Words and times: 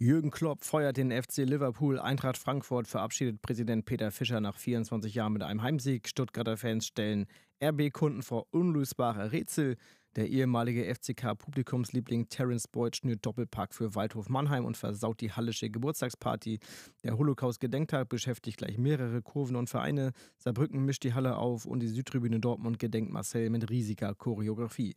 Jürgen 0.00 0.30
Klopp 0.30 0.62
feuert 0.62 0.96
den 0.96 1.10
FC 1.10 1.38
Liverpool. 1.38 1.98
Eintracht 1.98 2.38
Frankfurt 2.38 2.86
verabschiedet 2.86 3.42
Präsident 3.42 3.84
Peter 3.84 4.12
Fischer 4.12 4.40
nach 4.40 4.56
24 4.56 5.12
Jahren 5.12 5.32
mit 5.32 5.42
einem 5.42 5.62
Heimsieg. 5.62 6.06
Stuttgarter 6.06 6.56
Fans 6.56 6.86
stellen 6.86 7.26
RB-Kunden 7.60 8.22
vor 8.22 8.46
unlösbare 8.52 9.32
Rätsel. 9.32 9.74
Der 10.14 10.28
ehemalige 10.28 10.84
FCK-Publikumsliebling 10.84 12.28
Terence 12.28 12.68
Boyd 12.68 12.94
schnürt 12.94 13.26
Doppelpack 13.26 13.74
für 13.74 13.96
Waldhof 13.96 14.28
Mannheim 14.28 14.66
und 14.66 14.76
versaut 14.76 15.20
die 15.20 15.32
hallische 15.32 15.68
Geburtstagsparty. 15.68 16.60
Der 17.02 17.18
Holocaust-Gedenktag 17.18 18.08
beschäftigt 18.08 18.58
gleich 18.58 18.78
mehrere 18.78 19.20
Kurven 19.20 19.56
und 19.56 19.68
Vereine. 19.68 20.12
Saarbrücken 20.36 20.84
mischt 20.84 21.02
die 21.02 21.14
Halle 21.14 21.36
auf 21.36 21.66
und 21.66 21.80
die 21.80 21.88
Südtribüne 21.88 22.38
Dortmund 22.38 22.78
gedenkt 22.78 23.10
Marcel 23.10 23.50
mit 23.50 23.68
riesiger 23.68 24.14
Choreografie. 24.14 24.94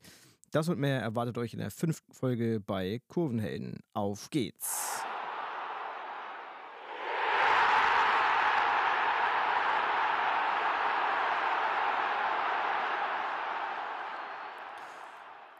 Das 0.51 0.67
und 0.67 0.79
mehr 0.79 0.99
erwartet 0.99 1.37
euch 1.37 1.53
in 1.53 1.59
der 1.59 1.71
fünften 1.71 2.13
Folge 2.13 2.59
bei 2.59 3.01
Kurvenhelden. 3.07 3.79
Auf 3.93 4.29
geht's! 4.29 5.01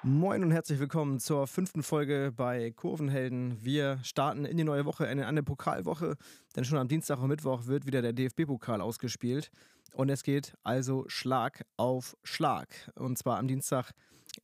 Moin 0.04 0.44
und 0.44 0.50
herzlich 0.50 0.80
willkommen 0.80 1.20
zur 1.20 1.46
fünften 1.46 1.84
Folge 1.84 2.34
bei 2.36 2.72
Kurvenhelden. 2.72 3.64
Wir 3.64 4.00
starten 4.02 4.46
in 4.46 4.58
die 4.58 4.64
neue 4.64 4.86
Woche, 4.86 5.06
in 5.06 5.20
eine 5.20 5.44
Pokalwoche, 5.44 6.18
denn 6.56 6.66
schon 6.66 6.80
am 6.80 6.88
Dienstag 6.88 7.22
und 7.22 7.28
Mittwoch 7.28 7.68
wird 7.68 7.86
wieder 7.86 8.02
der 8.02 8.12
DFB-Pokal 8.12 8.82
ausgespielt. 8.82 9.52
Und 9.94 10.10
es 10.10 10.24
geht 10.24 10.56
also 10.64 11.06
Schlag 11.08 11.68
auf 11.78 12.18
Schlag. 12.24 12.92
Und 12.96 13.20
zwar 13.20 13.38
am 13.38 13.48
Dienstag 13.48 13.92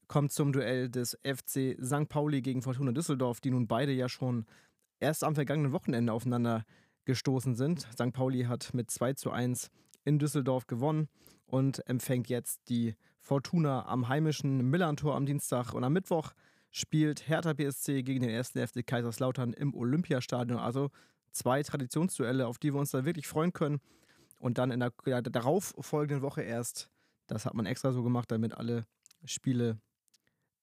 kommt 0.08 0.32
zum 0.32 0.54
Duell 0.54 0.90
des 0.90 1.18
FC 1.24 1.76
St. 1.84 2.08
Pauli 2.08 2.44
gegen 2.44 2.62
Fortuna 2.62 2.92
Düsseldorf, 2.92 3.42
die 3.42 3.50
nun 3.50 3.68
beide 3.68 3.94
ja 3.94 4.10
schon 4.10 4.46
erst 5.00 5.24
am 5.24 5.34
vergangenen 5.34 5.72
Wochenende 5.72 6.14
aufeinander 6.14 6.66
gestoßen 7.06 7.56
sind. 7.56 7.82
St. 7.94 8.14
Pauli 8.14 8.44
hat 8.44 8.76
mit 8.76 8.92
2 8.92 9.14
zu 9.14 9.32
1 9.32 9.72
in 10.06 10.20
Düsseldorf 10.20 10.68
gewonnen 10.68 11.08
und 11.48 11.88
empfängt 11.90 12.30
jetzt 12.30 12.70
die 12.70 12.94
Fortuna 13.28 13.86
am 13.88 14.08
heimischen 14.08 14.70
Millantor 14.70 15.14
am 15.14 15.26
Dienstag 15.26 15.74
und 15.74 15.84
am 15.84 15.92
Mittwoch 15.92 16.32
spielt 16.72 17.28
Hertha 17.28 17.52
BSC 17.52 18.02
gegen 18.04 18.22
den 18.22 18.30
ersten 18.30 18.66
FC 18.66 18.88
Kaiserslautern 18.88 19.52
im 19.52 19.74
Olympiastadion. 19.74 20.58
Also 20.58 20.92
zwei 21.32 21.62
Traditionsduelle, 21.62 22.48
auf 22.48 22.58
die 22.58 22.74
wir 22.74 22.80
uns 22.80 22.92
da 22.92 23.04
wirklich 23.04 23.28
freuen 23.28 23.52
können. 23.52 23.82
Und 24.40 24.58
dann 24.58 24.72
in 24.72 24.80
der, 24.80 24.94
ja, 25.06 25.22
darauf 25.22 25.76
folgenden 25.78 26.22
Woche 26.22 26.42
erst, 26.42 26.90
das 27.28 27.46
hat 27.46 27.54
man 27.54 27.66
extra 27.66 27.92
so 27.92 28.02
gemacht, 28.02 28.32
damit 28.32 28.54
alle 28.54 28.86
Spiele 29.26 29.78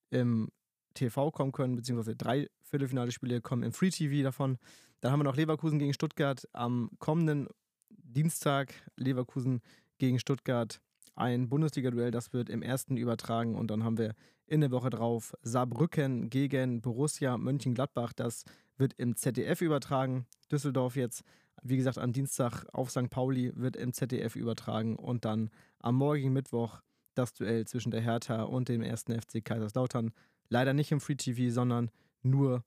im 0.08 0.48
TV 0.94 1.32
kommen 1.32 1.52
können, 1.52 1.76
beziehungsweise 1.76 2.16
drei 2.16 2.48
Viertelfinale-Spiele 2.62 3.42
kommen 3.42 3.62
im 3.62 3.72
Free 3.72 3.90
TV 3.90 4.22
davon. 4.22 4.56
Dann 5.02 5.12
haben 5.12 5.20
wir 5.20 5.24
noch 5.24 5.36
Leverkusen 5.36 5.78
gegen 5.78 5.92
Stuttgart 5.92 6.48
am 6.54 6.88
kommenden 6.98 7.46
Dienstag 7.90 8.72
Leverkusen 8.96 9.60
gegen 9.98 10.18
Stuttgart 10.18 10.80
ein 11.16 11.48
Bundesliga-Duell, 11.48 12.10
das 12.10 12.32
wird 12.32 12.48
im 12.48 12.62
ersten 12.62 12.96
übertragen 12.96 13.54
und 13.54 13.70
dann 13.70 13.84
haben 13.84 13.98
wir 13.98 14.14
in 14.46 14.60
der 14.60 14.70
Woche 14.70 14.90
drauf 14.90 15.34
Saarbrücken 15.42 16.28
gegen 16.30 16.80
Borussia 16.80 17.38
Mönchengladbach. 17.38 18.12
Das 18.12 18.44
wird 18.76 18.94
im 18.94 19.16
ZDF 19.16 19.60
übertragen. 19.60 20.26
Düsseldorf 20.50 20.96
jetzt, 20.96 21.24
wie 21.62 21.76
gesagt, 21.76 21.98
am 21.98 22.12
Dienstag 22.12 22.66
auf 22.72 22.90
St. 22.90 23.10
Pauli 23.10 23.52
wird 23.54 23.76
im 23.76 23.92
ZDF 23.92 24.36
übertragen 24.36 24.96
und 24.96 25.24
dann 25.24 25.50
am 25.78 25.96
morgigen 25.96 26.32
Mittwoch 26.32 26.80
das 27.14 27.32
Duell 27.32 27.66
zwischen 27.66 27.90
der 27.90 28.00
Hertha 28.00 28.42
und 28.42 28.68
dem 28.68 28.82
ersten 28.82 29.18
FC 29.18 29.44
Kaiserslautern. 29.44 30.12
Leider 30.48 30.74
nicht 30.74 30.92
im 30.92 31.00
Free 31.00 31.14
TV, 31.14 31.52
sondern 31.52 31.90
nur 32.22 32.64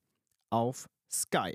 auf 0.50 0.88
Sky. 1.10 1.54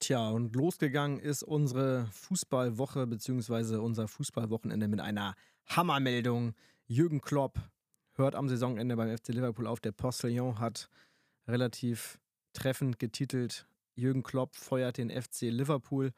Tja, 0.00 0.28
und 0.30 0.54
losgegangen 0.54 1.18
ist 1.18 1.42
unsere 1.42 2.06
Fußballwoche 2.12 3.06
bzw. 3.06 3.76
unser 3.76 4.08
Fußballwochenende 4.08 4.88
mit 4.88 5.00
einer 5.00 5.34
Hammermeldung. 5.66 6.54
Jürgen 6.86 7.20
Klopp 7.20 7.58
hört 8.14 8.34
am 8.34 8.48
Saisonende 8.48 8.96
beim 8.96 9.16
FC 9.16 9.28
Liverpool 9.28 9.66
auf. 9.66 9.80
Der 9.80 9.92
Postillon 9.92 10.58
hat 10.58 10.90
relativ 11.46 12.18
treffend 12.52 12.98
getitelt, 12.98 13.66
Jürgen 13.94 14.22
Klopp 14.22 14.56
feuert 14.56 14.98
den 14.98 15.10
FC 15.10 15.42
Liverpool. 15.42 16.12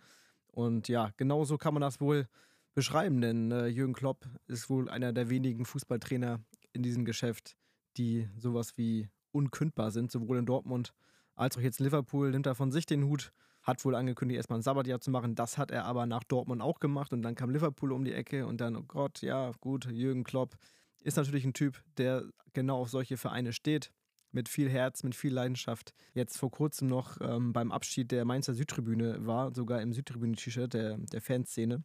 Und 0.49 0.89
ja, 0.89 1.11
genauso 1.17 1.59
kann 1.59 1.75
man 1.75 1.83
das 1.83 2.00
wohl 2.00 2.29
beschreiben, 2.75 3.21
denn 3.21 3.50
äh, 3.53 3.67
Jürgen 3.67 3.93
Klopp 3.93 4.27
ist 4.47 4.71
wohl 4.71 4.89
einer 4.89 5.12
der 5.12 5.31
wenigen 5.31 5.65
Fußballtrainer 5.65 6.41
in 6.73 6.83
diesem 6.83 7.05
Geschäft, 7.05 7.56
die 7.97 8.29
sowas 8.39 8.77
wie 8.77 9.09
unkündbar 9.33 9.91
sind, 9.91 10.11
sowohl 10.11 10.39
in 10.39 10.47
Dortmund 10.47 10.95
als 11.34 11.56
auch 11.56 11.62
jetzt 11.62 11.81
in 11.81 11.87
Liverpool. 11.87 12.31
Nimmt 12.31 12.47
er 12.47 12.55
von 12.55 12.73
sich 12.73 12.87
den 12.87 13.05
Hut 13.05 13.33
hat 13.66 13.84
wohl 13.84 13.97
angekündigt, 13.97 14.37
erstmal 14.37 14.60
ein 14.60 14.62
Sabbatjahr 14.62 15.00
zu 15.00 15.10
machen. 15.10 15.34
Das 15.34 15.59
hat 15.59 15.72
er 15.72 15.84
aber 15.84 16.06
nach 16.06 16.22
Dortmund 16.22 16.62
auch 16.62 16.78
gemacht 16.78 17.12
und 17.12 17.22
dann 17.22 17.34
kam 17.34 17.50
Liverpool 17.50 17.93
um 17.93 18.04
die 18.04 18.12
Ecke 18.12 18.47
und 18.47 18.60
dann, 18.60 18.77
oh 18.77 18.84
Gott, 18.87 19.22
ja, 19.22 19.50
gut, 19.60 19.87
Jürgen 19.87 20.22
Klopp 20.22 20.56
ist 21.03 21.16
natürlich 21.16 21.44
ein 21.44 21.53
Typ, 21.53 21.82
der 21.99 22.25
genau 22.53 22.81
auf 22.81 22.91
solche 22.91 23.16
Vereine 23.16 23.53
steht. 23.53 23.93
Mit 24.32 24.49
viel 24.49 24.69
Herz, 24.69 25.03
mit 25.03 25.15
viel 25.15 25.32
Leidenschaft. 25.32 25.94
Jetzt 26.12 26.37
vor 26.37 26.50
kurzem 26.50 26.88
noch 26.88 27.21
ähm, 27.21 27.53
beim 27.53 27.72
Abschied 27.72 28.10
der 28.10 28.25
Mainzer 28.25 28.55
Südtribüne 28.55 29.25
war, 29.26 29.55
sogar 29.55 29.81
im 29.81 29.93
Südtribüne-T-Shirt 29.93 30.75
der, 30.75 30.99
der 30.99 31.22
Fanszene. 31.22 31.84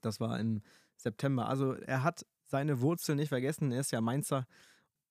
Das 0.00 0.18
war 0.18 0.38
im 0.40 0.62
September. 0.96 1.48
Also 1.48 1.74
er 1.74 2.04
hat 2.04 2.24
seine 2.46 2.80
Wurzeln 2.80 3.16
nicht 3.16 3.28
vergessen. 3.28 3.70
Er 3.70 3.80
ist 3.80 3.92
ja 3.92 4.00
Mainzer 4.00 4.46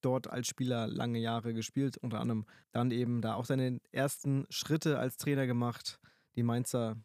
dort 0.01 0.29
als 0.29 0.47
Spieler 0.47 0.87
lange 0.87 1.19
Jahre 1.19 1.53
gespielt, 1.53 1.97
unter 1.97 2.19
anderem 2.19 2.45
dann 2.71 2.91
eben 2.91 3.21
da 3.21 3.35
auch 3.35 3.45
seine 3.45 3.79
ersten 3.91 4.45
Schritte 4.49 4.99
als 4.99 5.17
Trainer 5.17 5.47
gemacht, 5.47 5.99
die 6.35 6.43
Mainzer 6.43 6.97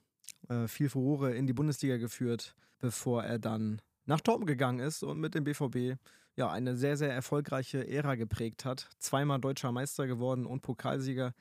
äh, 0.49 0.67
viel 0.69 0.89
Furore 0.89 1.35
in 1.35 1.47
die 1.47 1.53
Bundesliga 1.53 1.97
geführt, 1.97 2.55
bevor 2.79 3.25
er 3.25 3.39
dann 3.39 3.81
nach 4.05 4.21
Dortmund 4.21 4.49
gegangen 4.49 4.81
ist 4.81 5.03
und 5.03 5.21
mit 5.21 5.35
dem 5.35 5.45
BVB 5.45 5.99
ja 6.37 6.51
eine 6.51 6.77
sehr, 6.77 6.97
sehr 6.97 7.13
erfolgreiche 7.13 7.87
Ära 7.87 8.15
geprägt 8.15 8.65
hat. 8.65 8.89
Zweimal 8.99 9.41
deutscher 9.41 9.73
Meister 9.73 10.07
geworden 10.07 10.47
und 10.47 10.63
Pokalsieger. 10.63 11.35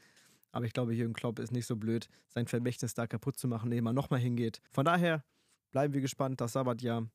Aber 0.51 0.66
ich 0.66 0.73
glaube, 0.73 0.94
Jürgen 0.94 1.13
Klopp 1.13 1.39
ist 1.39 1.51
nicht 1.51 1.66
so 1.66 1.78
blöd, 1.78 2.09
sein 2.28 2.45
Vermächtnis 2.45 2.94
da 2.94 3.07
kaputt 3.07 3.38
zu 3.38 3.47
machen, 3.47 3.72
indem 3.72 3.88
er 3.88 3.94
nochmal 3.94 4.19
hingeht. 4.19 4.62
Von 4.72 4.85
daher 4.85 5.23
bleiben 5.72 5.94
wir 5.94 6.01
gespannt. 6.01 6.41
Das 6.41 6.53
Sabbatjahr 6.53 7.09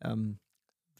ähm, 0.00 0.38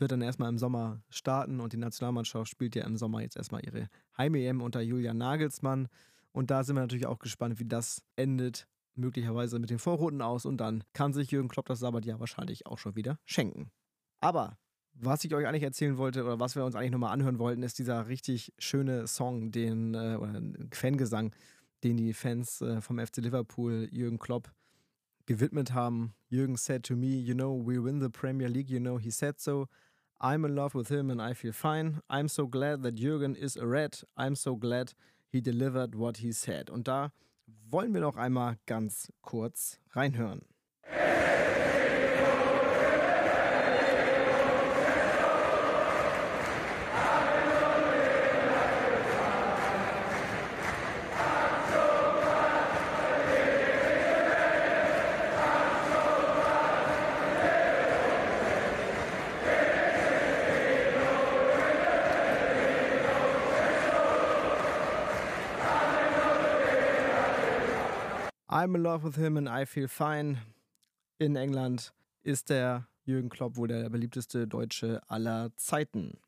wird 0.01 0.13
dann 0.13 0.23
erstmal 0.23 0.49
im 0.49 0.59
Sommer 0.59 1.03
starten 1.09 1.61
und 1.61 1.73
die 1.73 1.77
Nationalmannschaft 1.77 2.51
spielt 2.51 2.75
ja 2.75 2.85
im 2.85 2.97
Sommer 2.97 3.23
jetzt 3.23 3.37
erstmal 3.37 3.65
ihre 3.65 3.89
Heim-EM 4.17 4.61
unter 4.61 4.81
Julian 4.81 5.19
Nagelsmann. 5.19 5.89
Und 6.33 6.51
da 6.51 6.65
sind 6.65 6.77
wir 6.77 6.83
natürlich 6.83 7.07
auch 7.07 7.19
gespannt, 7.19 7.59
wie 7.59 7.67
das 7.67 8.03
endet. 8.17 8.67
Möglicherweise 8.97 9.59
mit 9.59 9.71
den 9.71 9.79
Vorrunden 9.79 10.21
aus 10.21 10.45
und 10.45 10.59
dann 10.59 10.83
kann 10.93 11.13
sich 11.13 11.31
Jürgen 11.31 11.49
Klopp 11.49 11.67
das 11.67 11.79
Sabbatjahr 11.79 12.21
wahrscheinlich 12.21 12.67
auch 12.67 12.77
schon 12.77 12.97
wieder 12.97 13.19
schenken. 13.25 13.71
Aber 14.21 14.59
was 14.95 15.25
ich 15.25 15.35
euch 15.35 15.47
eigentlich 15.47 15.63
erzählen 15.63 15.97
wollte 15.97 16.25
oder 16.25 16.41
was 16.41 16.57
wir 16.57 16.65
uns 16.65 16.75
eigentlich 16.75 16.91
nochmal 16.91 17.13
anhören 17.13 17.39
wollten, 17.39 17.63
ist 17.63 17.79
dieser 17.79 18.09
richtig 18.09 18.53
schöne 18.59 19.07
Song, 19.07 19.53
den, 19.53 19.95
äh, 19.95 20.17
oder 20.21 20.43
Fangesang, 20.73 21.35
den 21.85 21.97
die 21.97 22.13
Fans 22.13 22.61
äh, 22.61 22.81
vom 22.81 22.99
FC 22.99 23.19
Liverpool 23.19 23.89
Jürgen 23.91 24.19
Klopp 24.19 24.53
gewidmet 25.27 25.73
haben. 25.73 26.13
Jürgen 26.29 26.57
said 26.57 26.85
to 26.85 26.97
me, 26.97 27.17
you 27.17 27.35
know, 27.35 27.65
we 27.65 27.83
win 27.83 28.01
the 28.01 28.09
Premier 28.09 28.49
League, 28.49 28.69
you 28.69 28.81
know, 28.81 28.99
he 28.99 29.11
said 29.11 29.41
so. 29.41 29.67
I'm 30.21 30.45
in 30.45 30.55
love 30.55 30.75
with 30.75 30.91
him 30.91 31.11
and 31.11 31.21
I 31.21 31.33
feel 31.33 31.53
fine. 31.53 32.03
I'm 32.11 32.29
so 32.29 32.47
glad 32.47 32.83
that 32.83 32.97
Jürgen 32.97 33.35
is 33.35 33.57
a 33.57 33.67
red. 33.67 34.01
I'm 34.19 34.35
so 34.35 34.55
glad 34.55 34.93
he 35.29 35.41
delivered 35.41 35.95
what 35.95 36.19
he 36.19 36.33
said. 36.33 36.69
Und 36.69 36.89
da 36.89 37.13
wollen 37.71 37.95
wir 37.95 38.03
noch 38.03 38.17
einmal 38.17 38.57
ganz 38.67 39.11
kurz 39.23 39.81
reinhören. 39.93 40.43
I'm 68.61 68.75
in 68.75 68.83
love 68.83 69.05
with 69.05 69.17
him 69.17 69.39
and 69.39 69.49
I 69.49 69.65
feel 69.65 69.89
fine. 69.89 70.37
In 71.19 71.35
England 71.35 71.95
ist 72.23 72.51
der 72.51 72.87
Jürgen 73.07 73.31
Klopp 73.31 73.57
wohl 73.57 73.69
der 73.69 73.89
beliebteste 73.89 74.47
Deutsche 74.47 75.01
aller 75.09 75.51
Zeiten. 75.57 76.19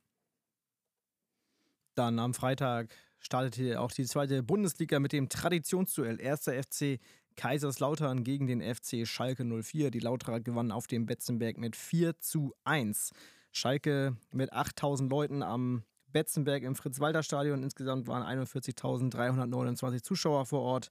Dann 1.94 2.18
am 2.18 2.32
Freitag 2.32 2.88
startete 3.18 3.78
auch 3.78 3.92
die 3.92 4.06
zweite 4.06 4.42
Bundesliga 4.42 4.98
mit 4.98 5.12
dem 5.12 5.28
Traditionsduell. 5.28 6.18
Erster 6.22 6.54
FC 6.54 7.00
Kaiserslautern 7.36 8.24
gegen 8.24 8.46
den 8.46 8.62
FC 8.62 9.06
Schalke 9.06 9.44
04. 9.44 9.90
Die 9.90 10.00
Lauterer 10.00 10.40
gewannen 10.40 10.72
auf 10.72 10.86
dem 10.86 11.04
Betzenberg 11.04 11.58
mit 11.58 11.76
4 11.76 12.18
zu 12.18 12.54
1. 12.64 13.10
Schalke 13.52 14.16
mit 14.32 14.54
8000 14.54 15.10
Leuten 15.10 15.42
am 15.42 15.82
Betzenberg 16.06 16.62
im 16.62 16.76
Fritz-Walter-Stadion. 16.76 17.62
Insgesamt 17.62 18.06
waren 18.06 18.22
41.329 18.22 20.02
Zuschauer 20.02 20.46
vor 20.46 20.62
Ort. 20.62 20.88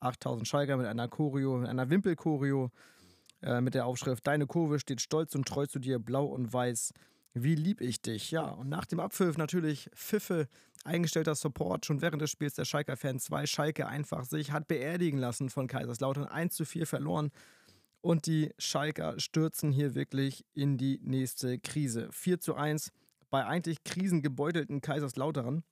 8000 0.00 0.46
Schalker 0.46 0.76
mit 0.76 0.86
einer 0.86 1.08
Choreo, 1.08 1.58
mit 1.58 1.68
einer 1.68 1.90
Wimpelchoreo 1.90 2.70
äh, 3.42 3.60
mit 3.60 3.74
der 3.74 3.86
Aufschrift 3.86 4.26
Deine 4.26 4.46
Kurve 4.46 4.78
steht 4.78 5.00
stolz 5.00 5.34
und 5.34 5.46
treu 5.46 5.66
zu 5.66 5.78
dir, 5.78 5.98
blau 5.98 6.26
und 6.26 6.52
weiß. 6.52 6.92
Wie 7.32 7.54
lieb 7.54 7.80
ich 7.80 8.02
dich? 8.02 8.30
Ja, 8.32 8.42
und 8.42 8.68
nach 8.68 8.86
dem 8.86 8.98
Abpfiff 9.00 9.38
natürlich 9.38 9.88
Pfiffe, 9.94 10.48
eingestellter 10.84 11.34
Support 11.34 11.86
schon 11.86 12.02
während 12.02 12.20
des 12.20 12.30
Spiels 12.30 12.54
der 12.54 12.64
Schalker-Fans. 12.64 13.24
Zwei 13.24 13.46
Schalke 13.46 13.86
einfach 13.86 14.24
sich 14.24 14.50
hat 14.50 14.66
beerdigen 14.66 15.18
lassen 15.18 15.48
von 15.48 15.68
Kaiserslautern. 15.68 16.26
1 16.26 16.54
zu 16.54 16.64
4 16.64 16.86
verloren. 16.86 17.30
Und 18.02 18.26
die 18.26 18.52
Schalker 18.58 19.18
stürzen 19.20 19.72
hier 19.72 19.94
wirklich 19.94 20.44
in 20.54 20.76
die 20.76 20.98
nächste 21.02 21.58
Krise. 21.58 22.08
4 22.10 22.40
zu 22.40 22.54
1 22.54 22.90
bei 23.30 23.46
eigentlich 23.46 23.84
krisengebeutelten 23.84 24.80
Kaiserslautern. 24.80 25.62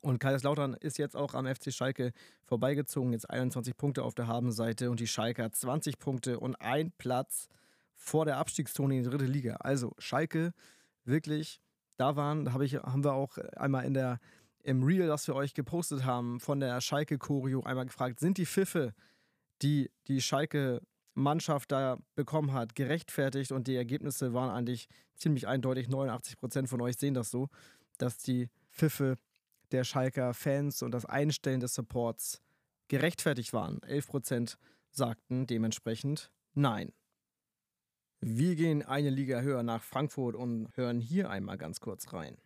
Und 0.00 0.18
Kaiserslautern 0.18 0.74
ist 0.74 0.98
jetzt 0.98 1.16
auch 1.16 1.34
am 1.34 1.46
FC 1.46 1.72
Schalke 1.72 2.12
vorbeigezogen. 2.44 3.12
Jetzt 3.12 3.28
21 3.28 3.76
Punkte 3.76 4.02
auf 4.02 4.14
der 4.14 4.26
Habenseite 4.26 4.90
und 4.90 5.00
die 5.00 5.06
Schalke 5.06 5.50
20 5.50 5.98
Punkte 5.98 6.40
und 6.40 6.56
ein 6.60 6.92
Platz 6.98 7.48
vor 7.94 8.24
der 8.24 8.38
Abstiegszone 8.38 8.96
in 8.96 9.02
die 9.02 9.08
dritte 9.10 9.24
Liga. 9.24 9.56
Also 9.56 9.94
Schalke 9.98 10.52
wirklich, 11.04 11.60
da 11.96 12.16
waren, 12.16 12.44
da 12.44 12.52
hab 12.52 12.60
ich, 12.60 12.74
haben 12.74 13.04
wir 13.04 13.14
auch 13.14 13.38
einmal 13.56 13.84
in 13.84 13.94
der, 13.94 14.20
im 14.62 14.82
Reel, 14.82 15.06
das 15.06 15.26
wir 15.26 15.34
euch 15.34 15.54
gepostet 15.54 16.04
haben, 16.04 16.40
von 16.40 16.60
der 16.60 16.80
Schalke-Choreo 16.80 17.62
einmal 17.62 17.86
gefragt, 17.86 18.20
sind 18.20 18.38
die 18.38 18.46
Pfiffe, 18.46 18.94
die 19.62 19.90
die 20.06 20.20
Schalke 20.20 20.80
Mannschaft 21.14 21.72
da 21.72 21.98
bekommen 22.14 22.52
hat, 22.52 22.74
gerechtfertigt 22.74 23.52
und 23.52 23.66
die 23.66 23.74
Ergebnisse 23.74 24.32
waren 24.32 24.50
eigentlich 24.50 24.88
ziemlich 25.16 25.48
eindeutig. 25.48 25.88
89 25.88 26.38
Prozent 26.38 26.68
von 26.68 26.80
euch 26.80 26.96
sehen 26.96 27.14
das 27.14 27.30
so, 27.30 27.48
dass 27.98 28.18
die 28.18 28.48
Pfiffe 28.70 29.18
der 29.72 29.84
Schalker 29.84 30.34
Fans 30.34 30.82
und 30.82 30.92
das 30.92 31.04
Einstellen 31.04 31.60
des 31.60 31.74
Supports 31.74 32.42
gerechtfertigt 32.88 33.52
waren. 33.52 33.80
11% 33.80 34.56
sagten 34.90 35.46
dementsprechend 35.46 36.30
nein. 36.54 36.92
Wir 38.20 38.56
gehen 38.56 38.82
eine 38.82 39.10
Liga 39.10 39.40
höher 39.42 39.62
nach 39.62 39.82
Frankfurt 39.82 40.34
und 40.34 40.76
hören 40.76 41.00
hier 41.00 41.30
einmal 41.30 41.56
ganz 41.56 41.80
kurz 41.80 42.12
rein. 42.12 42.36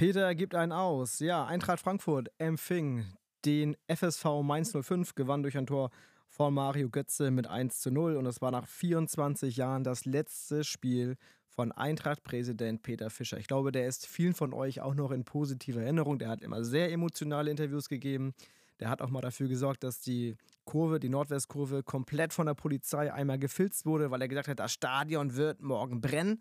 Peter 0.00 0.34
gibt 0.34 0.54
einen 0.54 0.72
aus. 0.72 1.18
Ja, 1.18 1.44
Eintracht 1.44 1.80
Frankfurt 1.80 2.30
empfing 2.38 3.04
den 3.44 3.76
FSV 3.88 4.42
Mainz 4.42 4.72
05 4.72 5.14
gewann 5.14 5.42
durch 5.42 5.56
ein 5.56 5.66
Tor 5.66 5.90
von 6.26 6.54
Mario 6.54 6.88
Götze 6.88 7.30
mit 7.30 7.46
1 7.46 7.80
zu 7.80 7.90
0 7.90 8.16
und 8.16 8.26
es 8.26 8.40
war 8.40 8.50
nach 8.50 8.66
24 8.66 9.56
Jahren 9.56 9.84
das 9.84 10.04
letzte 10.04 10.64
Spiel 10.64 11.16
von 11.48 11.72
Eintracht-Präsident 11.72 12.82
Peter 12.82 13.10
Fischer. 13.10 13.38
Ich 13.38 13.48
glaube, 13.48 13.72
der 13.72 13.86
ist 13.86 14.06
vielen 14.06 14.34
von 14.34 14.54
euch 14.54 14.80
auch 14.80 14.94
noch 14.94 15.10
in 15.10 15.24
positiver 15.24 15.82
Erinnerung. 15.82 16.18
Der 16.18 16.28
hat 16.28 16.40
immer 16.40 16.64
sehr 16.64 16.92
emotionale 16.92 17.50
Interviews 17.50 17.88
gegeben. 17.88 18.32
Der 18.78 18.88
hat 18.88 19.02
auch 19.02 19.10
mal 19.10 19.20
dafür 19.20 19.48
gesorgt, 19.48 19.82
dass 19.82 20.00
die 20.00 20.36
Kurve, 20.64 21.00
die 21.00 21.08
Nordwestkurve, 21.08 21.82
komplett 21.82 22.32
von 22.32 22.46
der 22.46 22.54
Polizei 22.54 23.12
einmal 23.12 23.38
gefilzt 23.38 23.84
wurde, 23.84 24.10
weil 24.10 24.22
er 24.22 24.28
gesagt 24.28 24.48
hat, 24.48 24.60
das 24.60 24.72
Stadion 24.72 25.34
wird 25.34 25.60
morgen 25.60 26.00
brennen. 26.00 26.40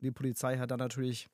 Die 0.00 0.12
Polizei 0.12 0.58
hat 0.58 0.70
dann 0.70 0.78
natürlich 0.78 1.28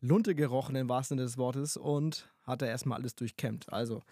Lunte 0.00 0.34
gerochen 0.34 0.74
im 0.76 0.88
wahrsten 0.88 1.16
Sinne 1.16 1.26
des 1.26 1.38
Wortes 1.38 1.76
und 1.76 2.28
hat 2.42 2.62
er 2.62 2.68
erstmal 2.68 2.98
alles 2.98 3.14
durchkämmt. 3.14 3.72
Also 3.72 4.02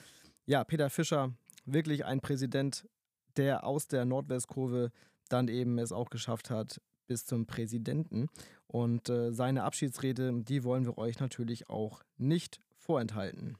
ja, 0.48 0.64
Peter 0.64 0.88
Fischer, 0.88 1.34
wirklich 1.66 2.06
ein 2.06 2.20
Präsident, 2.20 2.88
der 3.36 3.64
aus 3.64 3.86
der 3.86 4.06
Nordwestkurve 4.06 4.90
dann 5.28 5.48
eben 5.48 5.78
es 5.78 5.92
auch 5.92 6.08
geschafft 6.08 6.48
hat 6.48 6.80
bis 7.06 7.26
zum 7.26 7.46
Präsidenten. 7.46 8.28
Und 8.66 9.10
äh, 9.10 9.30
seine 9.30 9.64
Abschiedsrede, 9.64 10.32
die 10.42 10.64
wollen 10.64 10.86
wir 10.86 10.96
euch 10.96 11.20
natürlich 11.20 11.68
auch 11.68 12.02
nicht 12.16 12.60
vorenthalten. 12.78 13.58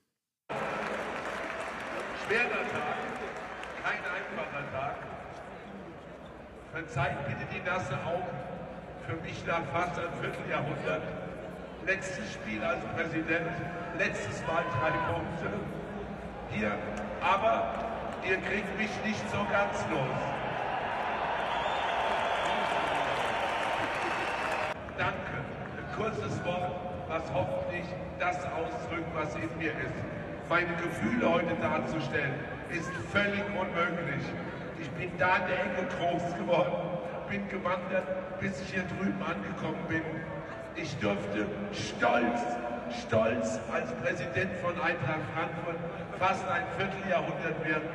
Schwerer 2.26 2.68
Tag, 2.72 2.96
kein 3.84 4.00
einfacher 4.00 4.72
Tag. 4.72 4.96
Verzeiht 6.72 7.26
bitte 7.26 7.46
die 7.54 7.60
nasse 7.66 8.02
Augen. 8.04 8.38
Für 9.06 9.16
mich 9.16 9.46
nach 9.46 9.64
fast 9.72 9.98
einem 9.98 10.12
Vierteljahrhundert. 10.20 11.02
Letztes 11.86 12.32
Spiel 12.32 12.62
als 12.62 12.82
Präsident, 12.94 13.50
letztes 13.98 14.40
Mal 14.46 14.64
drei 14.70 14.90
Punkte 15.12 15.77
hier, 16.52 16.72
aber 17.20 17.74
ihr 18.26 18.36
kriegt 18.38 18.76
mich 18.78 18.90
nicht 19.04 19.30
so 19.30 19.38
ganz 19.50 19.84
los. 19.90 20.18
Danke. 24.96 25.38
Ein 25.76 25.96
kurzes 25.96 26.44
Wort, 26.44 26.72
was 27.08 27.22
hoffentlich 27.32 27.84
das 28.18 28.36
ausdrückt, 28.46 29.08
was 29.14 29.34
in 29.36 29.48
mir 29.58 29.70
ist. 29.70 29.94
Meine 30.48 30.74
Gefühle 30.82 31.30
heute 31.30 31.54
darzustellen, 31.56 32.34
ist 32.70 32.90
völlig 33.12 33.44
unmöglich. 33.58 34.24
Ich 34.80 34.90
bin 34.92 35.10
da 35.18 35.36
in 35.36 35.46
der 35.46 35.60
Ecke 35.60 35.86
groß 35.98 36.34
geworden, 36.36 36.72
bin 37.28 37.48
gewandert, 37.48 38.40
bis 38.40 38.60
ich 38.62 38.72
hier 38.72 38.84
drüben 38.84 39.22
angekommen 39.22 39.84
bin. 39.88 40.02
Ich 40.76 40.96
durfte 40.98 41.46
stolz 41.72 42.40
stolz 42.92 43.60
als 43.72 43.92
Präsident 44.02 44.52
von 44.62 44.74
Eintracht 44.80 45.24
Frankfurt 45.34 45.78
fast 46.18 46.44
ein 46.48 46.64
Vierteljahrhundert 46.76 47.64
werden. 47.64 47.88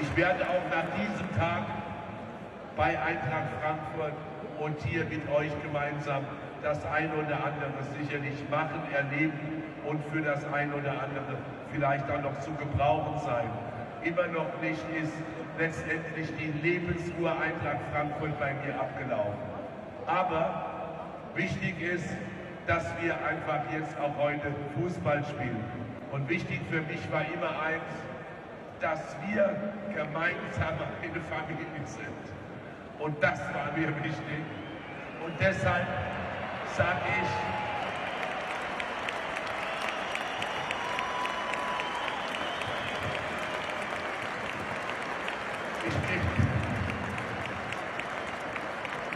Ich 0.00 0.16
werde 0.16 0.44
auch 0.44 0.62
nach 0.70 0.86
diesem 0.94 1.36
Tag 1.36 1.66
bei 2.76 3.00
Eintracht 3.00 3.50
Frankfurt 3.60 4.14
und 4.60 4.80
hier 4.82 5.04
mit 5.06 5.28
euch 5.30 5.50
gemeinsam 5.62 6.24
das 6.62 6.84
ein 6.86 7.10
oder 7.12 7.36
andere 7.44 7.82
sicherlich 8.00 8.38
machen, 8.50 8.80
erleben 8.92 9.62
und 9.84 10.00
für 10.12 10.20
das 10.20 10.44
ein 10.52 10.72
oder 10.72 10.90
andere 10.90 11.38
vielleicht 11.72 12.10
auch 12.10 12.22
noch 12.22 12.38
zu 12.40 12.52
gebrauchen 12.52 13.20
sein. 13.24 13.48
Immer 14.02 14.26
noch 14.28 14.60
nicht 14.60 14.84
ist 15.02 15.12
letztendlich 15.58 16.28
die 16.38 16.52
Lebensuhr 16.62 17.32
Eintracht 17.32 17.82
Frankfurt 17.92 18.38
bei 18.38 18.54
mir 18.54 18.78
abgelaufen. 18.78 19.38
Aber 20.06 20.66
wichtig 21.34 21.80
ist, 21.80 22.08
dass 22.68 22.84
wir 23.00 23.14
einfach 23.24 23.60
jetzt 23.72 23.98
auch 23.98 24.14
heute 24.18 24.52
Fußball 24.76 25.24
spielen. 25.24 25.64
Und 26.12 26.28
wichtig 26.28 26.60
für 26.70 26.82
mich 26.82 27.00
war 27.10 27.24
immer 27.32 27.58
eins, 27.62 27.82
dass 28.78 29.16
wir 29.26 29.56
gemeinsam 29.94 30.76
eine 31.02 31.20
Familie 31.22 31.86
sind. 31.86 32.06
Und 32.98 33.20
das 33.22 33.40
war 33.54 33.72
mir 33.74 33.88
wichtig. 34.04 34.44
Und 35.24 35.32
deshalb 35.40 35.86
sage 36.76 37.00
ich, 37.22 37.28
gehe, 45.84 46.20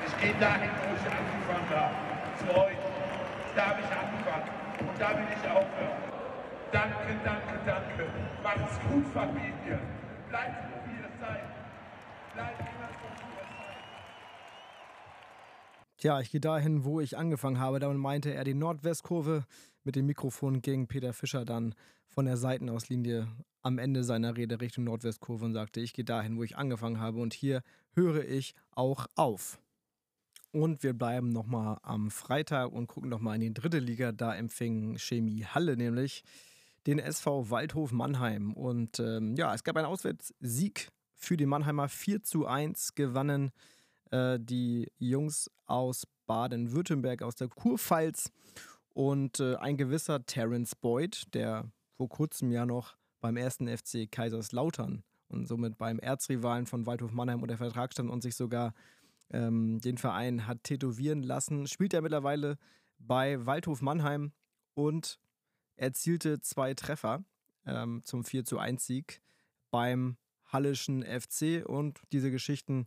ich 0.07 0.23
gehe 0.23 0.35
dahin, 0.41 0.71
wo 0.81 0.95
ich 0.97 1.05
angefangen 1.05 1.71
habe, 1.71 1.95
zu 2.39 2.61
euch 2.61 2.83
da 3.55 3.67
habe 3.69 3.81
ich 3.81 3.93
angefangen 3.93 4.49
und 4.81 5.01
da 5.01 5.09
will 5.11 5.29
ich 5.29 5.51
aufhören. 5.51 6.01
Danke, 6.73 7.13
danke, 7.23 7.55
danke. 7.67 8.09
Macht's 8.63 8.79
gut. 8.89 9.13
Bleibt 9.13 9.35
so, 9.35 10.77
wie 10.89 10.97
ihr 10.97 11.11
seid. 11.21 11.43
Bleibt 12.33 12.61
immer 12.61 12.89
so, 12.89 13.09
wie 13.19 13.33
ihr 13.35 13.47
seid. 13.59 13.77
Tja, 15.99 16.21
ich 16.21 16.31
gehe 16.31 16.41
dahin, 16.41 16.85
wo 16.85 17.01
ich 17.01 17.19
angefangen 17.19 17.59
habe. 17.59 17.81
Damit 17.81 17.99
meinte 17.99 18.33
er 18.33 18.45
die 18.45 18.55
Nordwestkurve. 18.55 19.45
Mit 19.83 19.97
dem 19.97 20.07
Mikrofon 20.07 20.63
ging 20.63 20.87
Peter 20.87 21.13
Fischer 21.13 21.45
dann 21.45 21.75
von 22.07 22.25
der 22.25 22.37
Seitenauslinie 22.37 23.27
am 23.63 23.79
Ende 23.79 24.05
seiner 24.05 24.37
Rede 24.37 24.61
Richtung 24.61 24.85
Nordwestkurve 24.85 25.45
und 25.45 25.55
sagte, 25.55 25.81
ich 25.81 25.93
gehe 25.93 26.05
dahin, 26.05 26.37
wo 26.37 26.45
ich 26.45 26.57
angefangen 26.57 27.01
habe 27.01 27.21
und 27.21 27.35
hier 27.35 27.63
höre 27.95 28.25
ich 28.25 28.55
auch 28.71 29.07
auf. 29.17 29.59
Und 30.53 30.85
wir 30.85 30.93
bleiben 30.93 31.31
nochmal 31.31 31.79
am 31.83 32.13
Freitag 32.13 32.71
und 32.71 32.87
gucken 32.87 33.11
nochmal 33.11 33.35
in 33.37 33.41
die 33.41 33.55
dritte 33.55 33.81
Liga. 33.81 34.13
Da 34.13 34.37
empfing 34.37 34.99
Chemie 34.99 35.45
Halle 35.47 35.77
nämlich 35.77 36.23
den 36.87 36.99
SV 36.99 37.51
Waldhof 37.51 37.93
Mannheim. 37.93 38.53
Und 38.53 38.99
ähm, 38.99 39.35
ja, 39.37 39.55
es 39.55 39.65
gab 39.65 39.77
einen 39.77 39.87
Auswärtssieg 39.87 40.89
für 41.15 41.37
die 41.37 41.47
Mannheimer. 41.47 41.89
4 41.89 42.23
zu 42.23 42.47
1 42.47 42.95
gewannen 42.95 43.53
äh, 44.11 44.39
die 44.41 44.91
Jungs 44.99 45.51
aus 45.67 46.07
Baden-Württemberg, 46.27 47.23
aus 47.23 47.35
der 47.35 47.49
Kurpfalz. 47.49 48.31
Und 48.95 49.41
äh, 49.41 49.57
ein 49.57 49.77
gewisser 49.77 50.25
Terence 50.27 50.75
Boyd, 50.75 51.25
der 51.35 51.71
vor 51.97 52.09
kurzem 52.09 52.51
ja 52.51 52.67
noch 52.67 52.97
beim 53.21 53.37
ersten 53.37 53.69
FC 53.69 54.11
Kaiserslautern 54.11 55.03
und 55.29 55.47
somit 55.47 55.79
beim 55.79 55.99
Erzrivalen 55.99 56.67
von 56.67 56.87
Waldhof 56.87 57.13
Mannheim 57.13 57.43
unter 57.43 57.57
Vertrag 57.57 57.93
stand 57.93 58.11
und 58.11 58.23
sich 58.23 58.35
sogar 58.35 58.75
ähm, 59.31 59.81
den 59.81 59.97
Verein 59.97 60.47
hat 60.47 60.65
tätowieren 60.65 61.23
lassen. 61.23 61.67
Spielt 61.67 61.95
er 61.95 62.03
mittlerweile 62.03 62.59
bei 62.99 63.45
Waldhof 63.47 63.81
Mannheim 63.81 64.33
und 64.75 65.19
erzielte 65.77 66.41
zwei 66.41 66.75
Treffer 66.75 67.25
ähm, 67.67 68.03
zum 68.05 68.25
4 68.25 68.45
zu 68.45 68.59
1 68.59 68.85
Sieg 68.85 69.21
beim 69.71 70.17
Hallischen 70.47 71.03
FC. 71.03 71.65
Und 71.67 72.01
diese 72.13 72.31
Geschichten 72.31 72.87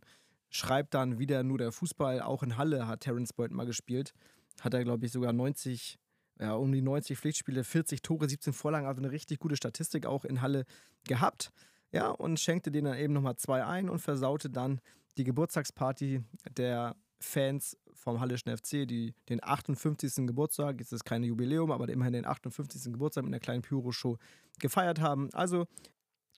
schreibt 0.50 0.94
dann 0.94 1.18
wieder 1.18 1.42
nur 1.42 1.58
der 1.58 1.72
Fußball. 1.72 2.22
Auch 2.22 2.42
in 2.42 2.56
Halle 2.56 2.86
hat 2.86 3.00
Terence 3.00 3.32
Boyd 3.32 3.50
mal 3.50 3.66
gespielt. 3.66 4.12
Hat 4.60 4.74
er, 4.74 4.84
glaube 4.84 5.04
ich, 5.06 5.12
sogar 5.12 5.32
90, 5.32 5.98
ja, 6.38 6.54
um 6.54 6.72
die 6.72 6.82
90 6.82 7.18
Pflichtspiele, 7.18 7.64
40 7.64 8.02
Tore, 8.02 8.28
17 8.28 8.52
Vorlagen, 8.52 8.86
also 8.86 9.00
eine 9.00 9.10
richtig 9.10 9.38
gute 9.38 9.56
Statistik 9.56 10.06
auch 10.06 10.24
in 10.24 10.40
Halle 10.40 10.64
gehabt. 11.04 11.52
Ja, 11.92 12.10
und 12.10 12.40
schenkte 12.40 12.70
denen 12.70 12.86
dann 12.86 12.98
eben 12.98 13.12
nochmal 13.12 13.36
zwei 13.36 13.64
ein 13.64 13.88
und 13.88 14.00
versaute 14.00 14.50
dann 14.50 14.80
die 15.16 15.24
Geburtstagsparty 15.24 16.22
der 16.56 16.96
Fans 17.20 17.76
vom 17.96 18.20
Hallischen 18.20 18.56
FC, 18.56 18.86
die 18.86 19.14
den 19.28 19.42
58. 19.42 20.26
Geburtstag, 20.26 20.78
jetzt 20.80 20.92
ist 20.92 21.04
kein 21.04 21.24
Jubiläum, 21.24 21.70
aber 21.70 21.88
immerhin 21.88 22.12
den 22.12 22.26
58. 22.26 22.92
Geburtstag 22.92 23.24
mit 23.24 23.32
einer 23.32 23.40
kleinen 23.40 23.62
Pyro-Show 23.62 24.18
gefeiert 24.58 25.00
haben. 25.00 25.32
Also 25.32 25.66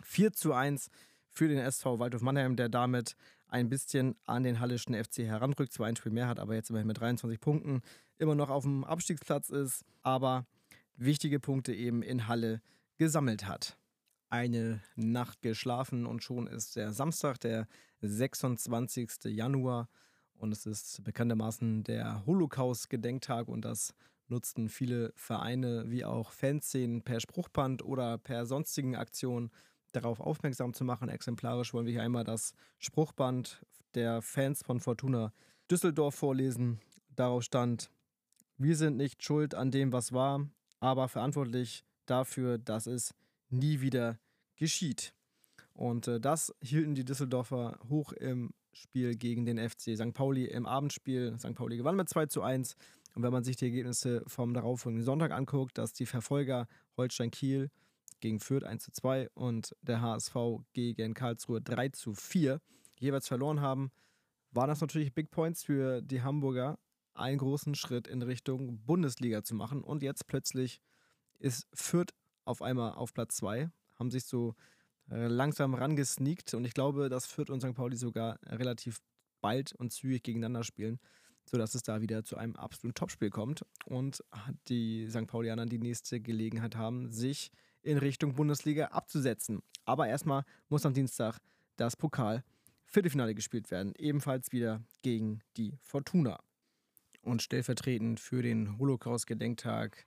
4 0.05 0.33
zu 0.33 0.53
1 0.53 0.91
für 1.29 1.49
den 1.49 1.59
SV 1.59 1.99
Waldhof 1.99 2.23
Mannheim, 2.23 2.57
der 2.57 2.69
damit 2.69 3.17
ein 3.49 3.69
bisschen 3.69 4.17
an 4.25 4.43
den 4.43 4.61
Hallischen 4.61 4.95
FC 4.95 5.19
heranrückt, 5.21 5.73
zwar 5.73 5.87
ein 5.87 5.97
Spiel 5.97 6.13
mehr 6.13 6.29
hat, 6.29 6.39
aber 6.39 6.55
jetzt 6.55 6.71
immerhin 6.71 6.87
mit 6.87 7.01
23 7.01 7.41
Punkten 7.41 7.83
immer 8.19 8.35
noch 8.35 8.51
auf 8.51 8.65
dem 8.65 8.85
Abstiegsplatz 8.85 9.51
ist, 9.51 9.85
aber 10.03 10.47
wichtige 10.97 11.41
Punkte 11.41 11.75
eben 11.75 12.03
in 12.03 12.29
Halle 12.29 12.61
gesammelt 12.99 13.47
hat. 13.47 13.79
Eine 14.29 14.83
Nacht 14.97 15.41
geschlafen 15.41 16.05
und 16.05 16.23
schon 16.23 16.47
ist 16.47 16.77
der 16.77 16.93
Samstag, 16.93 17.41
der 17.41 17.67
26. 18.03 19.25
Januar 19.25 19.89
und 20.39 20.53
es 20.53 20.67
ist 20.67 21.03
bekanntermaßen 21.05 21.85
der 21.85 22.25
Holocaust-Gedenktag 22.27 23.49
und 23.49 23.65
das 23.65 23.95
nutzten 24.29 24.69
viele 24.69 25.13
Vereine 25.17 25.91
wie 25.91 26.05
auch 26.05 26.33
Fanszenen 26.33 27.03
per 27.03 27.21
Spruchband 27.21 27.85
oder 27.85 28.19
per 28.19 28.47
sonstigen 28.47 28.97
Aktionen 28.97 29.51
darauf 29.93 30.21
aufmerksam 30.21 30.75
zu 30.75 30.85
machen. 30.85 31.09
Exemplarisch 31.09 31.73
wollen 31.73 31.87
wir 31.87 31.93
hier 31.93 32.03
einmal 32.03 32.25
das 32.25 32.53
Spruchband 32.79 33.65
der 33.95 34.23
Fans 34.23 34.63
von 34.63 34.81
Fortuna 34.81 35.33
Düsseldorf 35.71 36.15
vorlesen. 36.15 36.81
Darauf 37.17 37.43
stand, 37.43 37.91
wir 38.59 38.77
sind 38.77 38.97
nicht 38.97 39.23
schuld 39.23 39.55
an 39.55 39.71
dem, 39.71 39.93
was 39.93 40.13
war, 40.13 40.49
aber 40.81 41.09
verantwortlich 41.09 41.85
dafür, 42.07 42.59
dass 42.59 42.87
es 42.87 43.15
nie 43.49 43.81
wieder 43.81 44.19
geschieht. 44.57 45.15
Und 45.73 46.09
äh, 46.09 46.21
das 46.21 46.55
hielten 46.61 46.95
die 46.95 47.05
Düsseldorfer 47.05 47.79
hoch 47.89 48.13
im 48.13 48.53
Spiel 48.73 49.17
gegen 49.17 49.45
den 49.45 49.59
FC 49.59 49.97
St. 49.97 50.15
Pauli 50.15 50.45
im 50.47 50.67
Abendspiel. 50.67 51.39
St. 51.39 51.55
Pauli 51.55 51.77
gewann 51.77 51.97
mit 51.97 52.09
2 52.09 52.27
zu 52.27 52.43
1. 52.43 52.77
Und 53.15 53.23
wenn 53.23 53.33
man 53.33 53.45
sich 53.45 53.57
die 53.57 53.67
Ergebnisse 53.67 54.23
vom 54.27 54.55
darauffolgenden 54.55 55.05
Sonntag 55.05 55.33
anguckt, 55.33 55.79
dass 55.79 55.93
die 55.93 56.07
Verfolger 56.07 56.69
Holstein 56.97 57.31
Kiel 57.31 57.71
gegen 58.21 58.41
Fürth 58.41 58.65
1 58.65 58.85
zu 58.85 58.93
2 58.93 59.31
und 59.35 59.75
der 59.83 60.01
HSV 60.01 60.35
gegen 60.73 61.15
Karlsruhe 61.15 61.61
3 61.61 61.91
zu 61.91 62.15
4 62.15 62.61
jeweils 62.99 63.29
verloren 63.29 63.61
haben, 63.61 63.91
waren 64.51 64.69
das 64.69 64.81
natürlich 64.81 65.15
Big 65.15 65.31
Points 65.31 65.63
für 65.63 66.03
die 66.03 66.23
Hamburger, 66.23 66.79
einen 67.15 67.39
großen 67.39 67.75
Schritt 67.75 68.07
in 68.07 68.23
Richtung 68.23 68.85
Bundesliga 68.85 69.43
zu 69.43 69.55
machen. 69.55 69.83
Und 69.83 70.03
jetzt 70.03 70.27
plötzlich 70.27 70.81
ist 71.39 71.67
Fürth 71.73 72.15
auf 72.45 72.63
einmal 72.63 72.93
auf 72.93 73.13
Platz 73.13 73.37
2, 73.37 73.71
haben 73.97 74.11
sich 74.11 74.25
so 74.25 74.55
langsam 75.11 75.75
rangesneakt 75.75 76.55
und 76.55 76.65
ich 76.65 76.75
glaube, 76.75 77.09
dass 77.09 77.27
Fürth 77.27 77.51
und 77.51 77.61
St. 77.61 77.75
Pauli 77.75 77.97
sogar 77.97 78.39
relativ 78.47 79.01
bald 79.41 79.73
und 79.73 79.93
zügig 79.93 80.23
gegeneinander 80.23 80.65
spielen, 80.65 80.99
sodass 81.49 81.75
es 81.75 81.83
da 81.83 82.01
wieder 82.01 82.25
zu 82.25 82.37
einem 82.37 82.57
absoluten 82.57 82.95
Topspiel 82.95 83.31
kommt 83.31 83.65
und 83.87 84.23
die 84.69 85.09
St. 85.09 85.27
Paulianer 85.27 85.67
die 85.67 85.79
nächste 85.79 86.21
Gelegenheit 86.21 86.77
haben, 86.77 87.11
sich 87.11 87.51
in 87.83 87.99
Richtung 87.99 88.35
Bundesliga 88.35 88.87
abzusetzen. 88.87 89.63
Aber 89.85 90.09
erstmal 90.09 90.45
muss 90.69 90.85
am 90.85 90.95
Dienstag 90.95 91.39
das 91.77 91.97
Pokal 91.97 92.45
Viertelfinale 92.85 93.35
gespielt 93.35 93.71
werden, 93.71 93.93
ebenfalls 93.99 94.51
wieder 94.51 94.83
gegen 95.03 95.41
die 95.57 95.77
Fortuna. 95.83 96.41
Und 97.21 97.43
stellvertretend 97.43 98.21
für 98.21 98.43
den 98.43 98.79
Holocaust-Gedenktag 98.79 100.07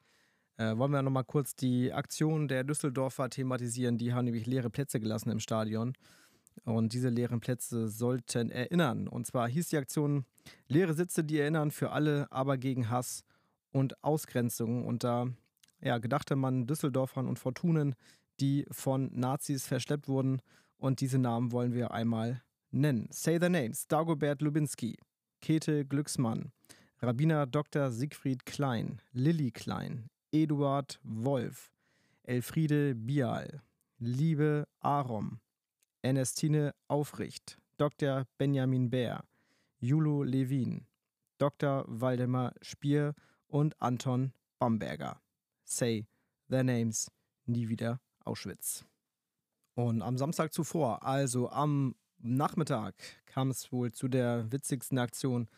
äh, 0.62 0.77
wollen 0.77 0.91
wir 0.91 1.01
nochmal 1.01 1.24
kurz 1.24 1.56
die 1.56 1.91
Aktion 1.91 2.48
der 2.48 2.63
Düsseldorfer 2.63 3.30
thematisieren. 3.30 3.98
Die 3.98 4.13
haben 4.13 4.25
nämlich 4.25 4.46
leere 4.46 4.70
Plätze 4.70 5.00
gelassen 5.00 5.32
im 5.32 5.39
Stadion. 5.39 5.94
Und 6.65 6.94
diese 6.94 7.10
leeren 7.10 7.39
Plätze 7.39 7.88
sollten 7.88 8.51
erinnern. 8.51 9.08
Und 9.08 9.25
zwar 9.25 9.48
hieß 9.48 9.70
die 9.70 9.77
Aktion 9.77 10.25
Leere 10.68 10.94
Sitze, 10.94 11.24
die 11.24 11.39
erinnern 11.39 11.72
für 11.72 11.91
alle, 11.91 12.32
aber 12.32 12.58
gegen 12.58 12.89
Hass 12.89 13.24
und 13.72 14.03
Ausgrenzung. 14.03 14.86
Und 14.86 15.03
da 15.03 15.27
ja, 15.82 15.98
gedachte 15.98 16.36
man 16.36 16.68
Düsseldorfern 16.68 17.27
und 17.27 17.39
Fortunen, 17.39 17.96
die 18.39 18.68
von 18.70 19.10
Nazis 19.13 19.65
verschleppt 19.65 20.08
wurden. 20.08 20.41
Und 20.77 21.00
diese 21.01 21.18
Namen 21.18 21.51
wollen 21.51 21.74
wir 21.74 21.91
einmal 21.91 22.44
nennen. 22.70 23.08
Say 23.12 23.39
the 23.41 23.50
names: 23.50 23.88
Dagobert 23.88 24.41
Lubinski, 24.41 24.98
Käthe 25.41 25.86
Glücksmann, 25.86 26.51
Rabbiner 27.01 27.48
Dr. 27.48 27.89
Siegfried 27.89 28.46
Klein, 28.46 29.01
Lilly 29.13 29.51
Klein, 29.51 30.10
Eduard 30.31 31.00
Wolf, 31.03 31.71
Elfriede 32.23 32.95
Bial, 32.95 33.61
Liebe 34.00 34.65
Arom, 34.79 35.41
Ernestine 36.01 36.73
Aufricht, 36.88 37.59
Dr. 37.77 38.25
Benjamin 38.38 38.89
Bär, 38.89 39.25
Julo 39.79 40.23
Levin, 40.23 40.85
Dr. 41.38 41.83
Waldemar 41.88 42.53
Spier 42.61 43.13
und 43.47 43.79
Anton 43.81 44.31
Bamberger. 44.57 45.19
Say 45.65 46.07
their 46.50 46.63
names, 46.63 47.11
nie 47.45 47.67
wieder 47.67 48.00
Auschwitz. 48.23 48.85
Und 49.75 50.01
am 50.01 50.17
Samstag 50.17 50.53
zuvor, 50.53 51.03
also 51.03 51.50
am 51.50 51.95
Nachmittag, 52.19 52.95
kam 53.25 53.50
es 53.50 53.71
wohl 53.71 53.91
zu 53.91 54.07
der 54.07 54.50
witzigsten 54.51 54.97
Aktion 54.97 55.50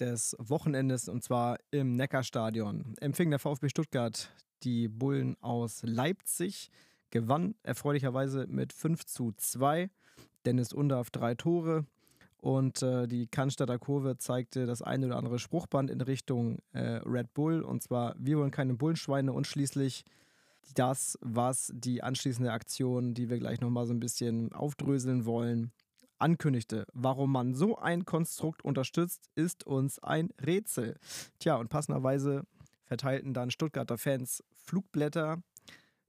des 0.00 0.36
Wochenendes 0.38 1.08
und 1.08 1.22
zwar 1.22 1.58
im 1.70 1.96
Neckarstadion. 1.96 2.94
Empfing 3.00 3.30
der 3.30 3.38
VfB 3.38 3.68
Stuttgart 3.68 4.30
die 4.62 4.88
Bullen 4.88 5.36
aus 5.40 5.82
Leipzig, 5.82 6.70
gewann 7.10 7.54
erfreulicherweise 7.62 8.46
mit 8.48 8.72
5 8.72 9.04
zu 9.04 9.32
2. 9.36 9.90
Dennis 10.46 10.72
Undarf 10.72 11.10
drei 11.10 11.34
Tore 11.34 11.86
und 12.38 12.82
äh, 12.82 13.06
die 13.06 13.26
Cannstatter 13.26 13.78
Kurve 13.78 14.18
zeigte 14.18 14.66
das 14.66 14.82
eine 14.82 15.06
oder 15.06 15.16
andere 15.16 15.38
Spruchband 15.38 15.90
in 15.90 16.00
Richtung 16.02 16.58
äh, 16.72 17.00
Red 17.06 17.32
Bull 17.32 17.62
und 17.62 17.82
zwar 17.82 18.14
wir 18.18 18.38
wollen 18.38 18.50
keine 18.50 18.74
Bullenschweine 18.74 19.32
und 19.32 19.46
schließlich 19.46 20.04
das, 20.74 21.18
was 21.22 21.72
die 21.74 22.02
anschließende 22.02 22.52
Aktion, 22.52 23.14
die 23.14 23.30
wir 23.30 23.38
gleich 23.38 23.60
nochmal 23.60 23.86
so 23.86 23.92
ein 23.92 24.00
bisschen 24.00 24.52
aufdröseln 24.52 25.24
wollen, 25.24 25.72
ankündigte. 26.18 26.86
Warum 26.92 27.32
man 27.32 27.54
so 27.54 27.76
ein 27.76 28.04
Konstrukt 28.04 28.64
unterstützt, 28.64 29.28
ist 29.34 29.66
uns 29.66 29.98
ein 29.98 30.30
Rätsel. 30.44 30.96
Tja, 31.38 31.56
und 31.56 31.68
passenderweise 31.68 32.46
verteilten 32.84 33.34
dann 33.34 33.50
Stuttgarter 33.50 33.98
Fans 33.98 34.42
Flugblätter 34.52 35.42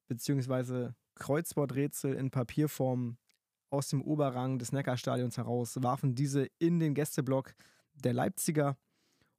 bzw. 0.08 0.90
Kreuzworträtsel 1.16 2.14
in 2.14 2.32
Papierform 2.32 3.18
aus 3.70 3.90
dem 3.90 4.02
Oberrang 4.02 4.60
des 4.60 4.72
Neckarstadions 4.72 5.38
heraus, 5.38 5.82
warfen 5.82 6.16
diese 6.16 6.48
in 6.60 6.80
den 6.80 6.94
Gästeblock 6.94 7.54
der 7.94 8.14
Leipziger. 8.14 8.78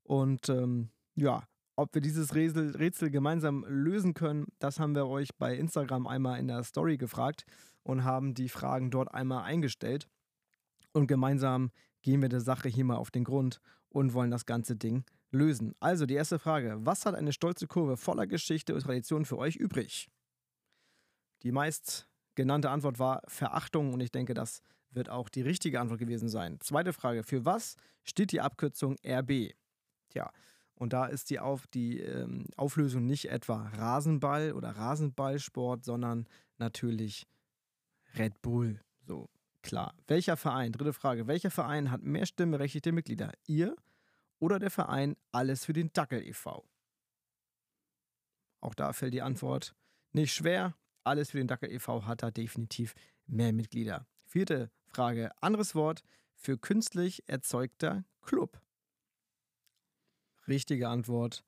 Und 0.03 0.49
ähm, 0.49 0.91
ja, 1.15 1.47
ob 1.77 1.95
wir 1.95 2.01
dieses 2.01 2.35
Rätsel, 2.35 2.75
Rätsel 2.77 3.11
gemeinsam 3.11 3.65
lösen 3.69 4.15
können, 4.15 4.47
das 4.59 4.81
haben 4.81 4.95
wir 4.95 5.07
euch 5.07 5.37
bei 5.37 5.55
Instagram 5.55 6.07
einmal 6.07 6.39
in 6.39 6.49
der 6.49 6.65
Story 6.65 6.97
gefragt 6.97 7.45
und 7.83 8.05
haben 8.05 8.35
die 8.35 8.49
Fragen 8.49 8.91
dort 8.91 9.13
einmal 9.13 9.45
eingestellt. 9.45 10.09
Und 10.97 11.09
gemeinsam 11.09 11.73
gehen 12.01 12.23
wir 12.23 12.31
der 12.31 12.41
Sache 12.41 12.71
hier 12.71 12.87
mal 12.87 12.97
auf 12.97 13.11
den 13.11 13.23
Grund 13.23 13.61
und 13.91 14.15
wollen 14.15 14.31
das 14.31 14.47
ganze 14.47 14.77
Ding 14.77 15.05
lösen. 15.31 15.75
Also 15.79 16.07
die 16.07 16.15
erste 16.15 16.39
Frage, 16.39 16.79
was 16.87 17.05
hat 17.05 17.15
eine 17.15 17.35
stolze 17.35 17.67
Kurve 17.67 17.99
voller 17.99 18.27
Geschichte 18.27 18.75
und 18.75 18.81
Tradition 18.81 19.27
für 19.27 19.37
euch 19.37 19.57
übrig? 19.57 20.09
Die 21.43 21.53
meist 21.53 22.09
genannte 22.35 22.71
Antwort 22.71 22.99
war 22.99 23.21
Verachtung 23.27 23.93
und 23.93 24.01
ich 24.01 24.11
denke, 24.11 24.33
das 24.33 24.63
wird 24.89 25.11
auch 25.11 25.29
die 25.29 25.43
richtige 25.43 25.81
Antwort 25.81 25.99
gewesen 25.99 26.31
sein. 26.31 26.61
Zweite 26.61 26.95
Frage, 26.95 27.25
für 27.25 27.45
was 27.45 27.77
steht 28.03 28.33
die 28.33 28.41
Abkürzung 28.41 28.97
RB? 29.07 29.53
Tja, 30.09 30.33
und 30.77 30.95
da 30.95 31.05
ist 31.05 31.29
die, 31.29 31.41
Auf, 31.41 31.67
die 31.67 32.01
ähm, 32.01 32.47
Auflösung 32.57 33.05
nicht 33.05 33.29
etwa 33.29 33.69
Rasenball 33.77 34.55
oder 34.55 34.71
Rasenballsport, 34.71 35.85
sondern 35.85 36.27
natürlich 36.57 37.27
Red 38.17 38.41
Bull. 38.41 38.81
So, 39.03 39.29
klar. 39.67 39.95
Welcher 40.07 40.37
Verein, 40.37 40.73
dritte 40.73 40.93
Frage, 40.93 41.27
welcher 41.27 41.51
Verein 41.51 41.91
hat 41.91 42.03
mehr 42.03 42.25
stimmberechtigte 42.25 42.93
Mitglieder? 42.93 43.33
Ihr 43.47 43.77
oder 44.39 44.59
der 44.59 44.71
Verein 44.71 45.17
Alles 45.33 45.65
für 45.65 45.73
den 45.73 45.93
Dackel 45.93 46.23
e.V.? 46.23 46.65
Auch 48.61 48.75
da 48.75 48.93
fällt 48.93 49.13
die 49.13 49.23
Antwort 49.23 49.75
nicht 50.13 50.33
schwer. 50.33 50.75
Alles 51.05 51.31
für 51.31 51.39
den 51.39 51.49
Dackel 51.49 51.71
e.V. 51.71 52.07
hat 52.07 52.23
da 52.23 52.31
definitiv 52.31 52.95
mehr 53.27 53.53
Mitglieder. 53.53 54.07
Vierte 54.25 54.71
Frage, 54.87 55.31
anderes 55.43 55.75
Wort 55.75 56.03
für 56.35 56.59
künstlich 56.59 57.29
erzeugter 57.29 58.05
Club. 58.23 58.61
Richtige 60.49 60.89
Antwort 60.89 61.45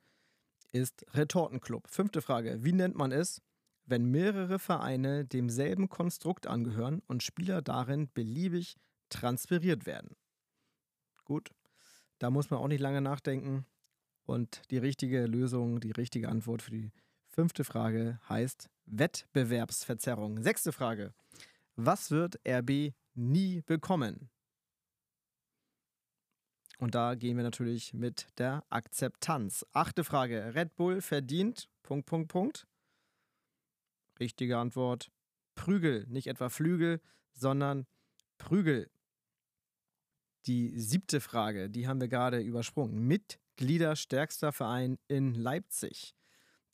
ist 0.73 1.07
Retortenclub. 1.15 1.89
Fünfte 1.89 2.21
Frage, 2.21 2.65
wie 2.65 2.73
nennt 2.73 2.97
man 2.97 3.13
es, 3.13 3.43
wenn 3.89 4.11
mehrere 4.11 4.59
Vereine 4.59 5.25
demselben 5.25 5.89
Konstrukt 5.89 6.47
angehören 6.47 7.03
und 7.07 7.23
Spieler 7.23 7.63
darin 7.63 8.11
beliebig 8.13 8.77
transferiert 9.09 9.87
werden. 9.87 10.17
Gut. 11.25 11.51
Da 12.19 12.31
muss 12.31 12.51
man 12.51 12.61
auch 12.61 12.69
nicht 12.69 12.81
lange 12.81 13.01
nachdenken. 13.01 13.65
Und 14.27 14.63
die 14.71 14.79
richtige 14.79 15.27
Lösung, 15.27 15.81
die 15.81 15.93
richtige 15.93 16.29
Antwort 16.29 16.63
für 16.63 16.71
die 16.71 16.93
fünfte 17.29 17.65
Frage 17.65 18.21
heißt 18.29 18.69
Wettbewerbsverzerrung. 18.87 20.43
Sechste 20.43 20.73
Frage. 20.73 21.15
Was 21.77 22.11
wird 22.11 22.41
RB 22.47 22.93
nie 23.15 23.63
bekommen? 23.63 24.29
Und 26.79 26.95
da 26.95 27.15
gehen 27.15 27.37
wir 27.37 27.45
natürlich 27.45 27.93
mit 27.93 28.29
der 28.39 28.65
Akzeptanz. 28.71 29.67
Achte 29.73 30.05
Frage. 30.05 30.55
Red 30.55 30.77
Bull 30.77 31.01
verdient. 31.01 31.69
Punkt, 31.83 32.07
Punkt, 32.07 32.29
Punkt. 32.29 32.68
Richtige 34.21 34.59
Antwort. 34.59 35.11
Prügel. 35.55 36.07
Nicht 36.09 36.27
etwa 36.27 36.49
Flügel, 36.49 37.01
sondern 37.33 37.87
Prügel. 38.39 38.91
Die 40.47 40.79
siebte 40.79 41.21
Frage, 41.21 41.69
die 41.69 41.89
haben 41.89 42.01
wir 42.01 42.09
gerade 42.09 42.41
übersprungen. 42.41 43.07
Mitglieder 43.07 43.97
stärkster 43.97 44.53
Verein 44.53 44.99
in 45.09 45.35
Leipzig. 45.35 46.15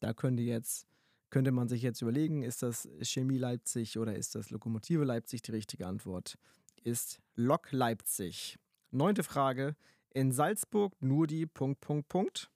Da 0.01 0.13
könnte 0.13 0.43
jetzt 0.43 0.87
könnte 1.35 1.51
man 1.51 1.69
sich 1.69 1.83
jetzt 1.83 2.01
überlegen, 2.01 2.45
ist 2.45 2.63
das 2.63 2.89
Chemie 3.03 3.39
Leipzig 3.39 3.99
oder 3.99 4.15
ist 4.15 4.37
das 4.37 4.51
Lokomotive 4.51 5.03
Leipzig? 5.03 5.43
Die 5.43 5.51
richtige 5.51 5.85
Antwort 5.85 6.39
ist 6.85 7.21
Lok 7.35 7.73
Leipzig. 7.73 8.57
Neunte 8.93 9.25
Frage. 9.25 9.75
In 10.11 10.31
Salzburg 10.31 10.95
nur 11.01 11.27
die 11.27 11.47
Punkt, 11.47 11.81
Punkt, 11.81 12.09
Punkt. 12.09 12.53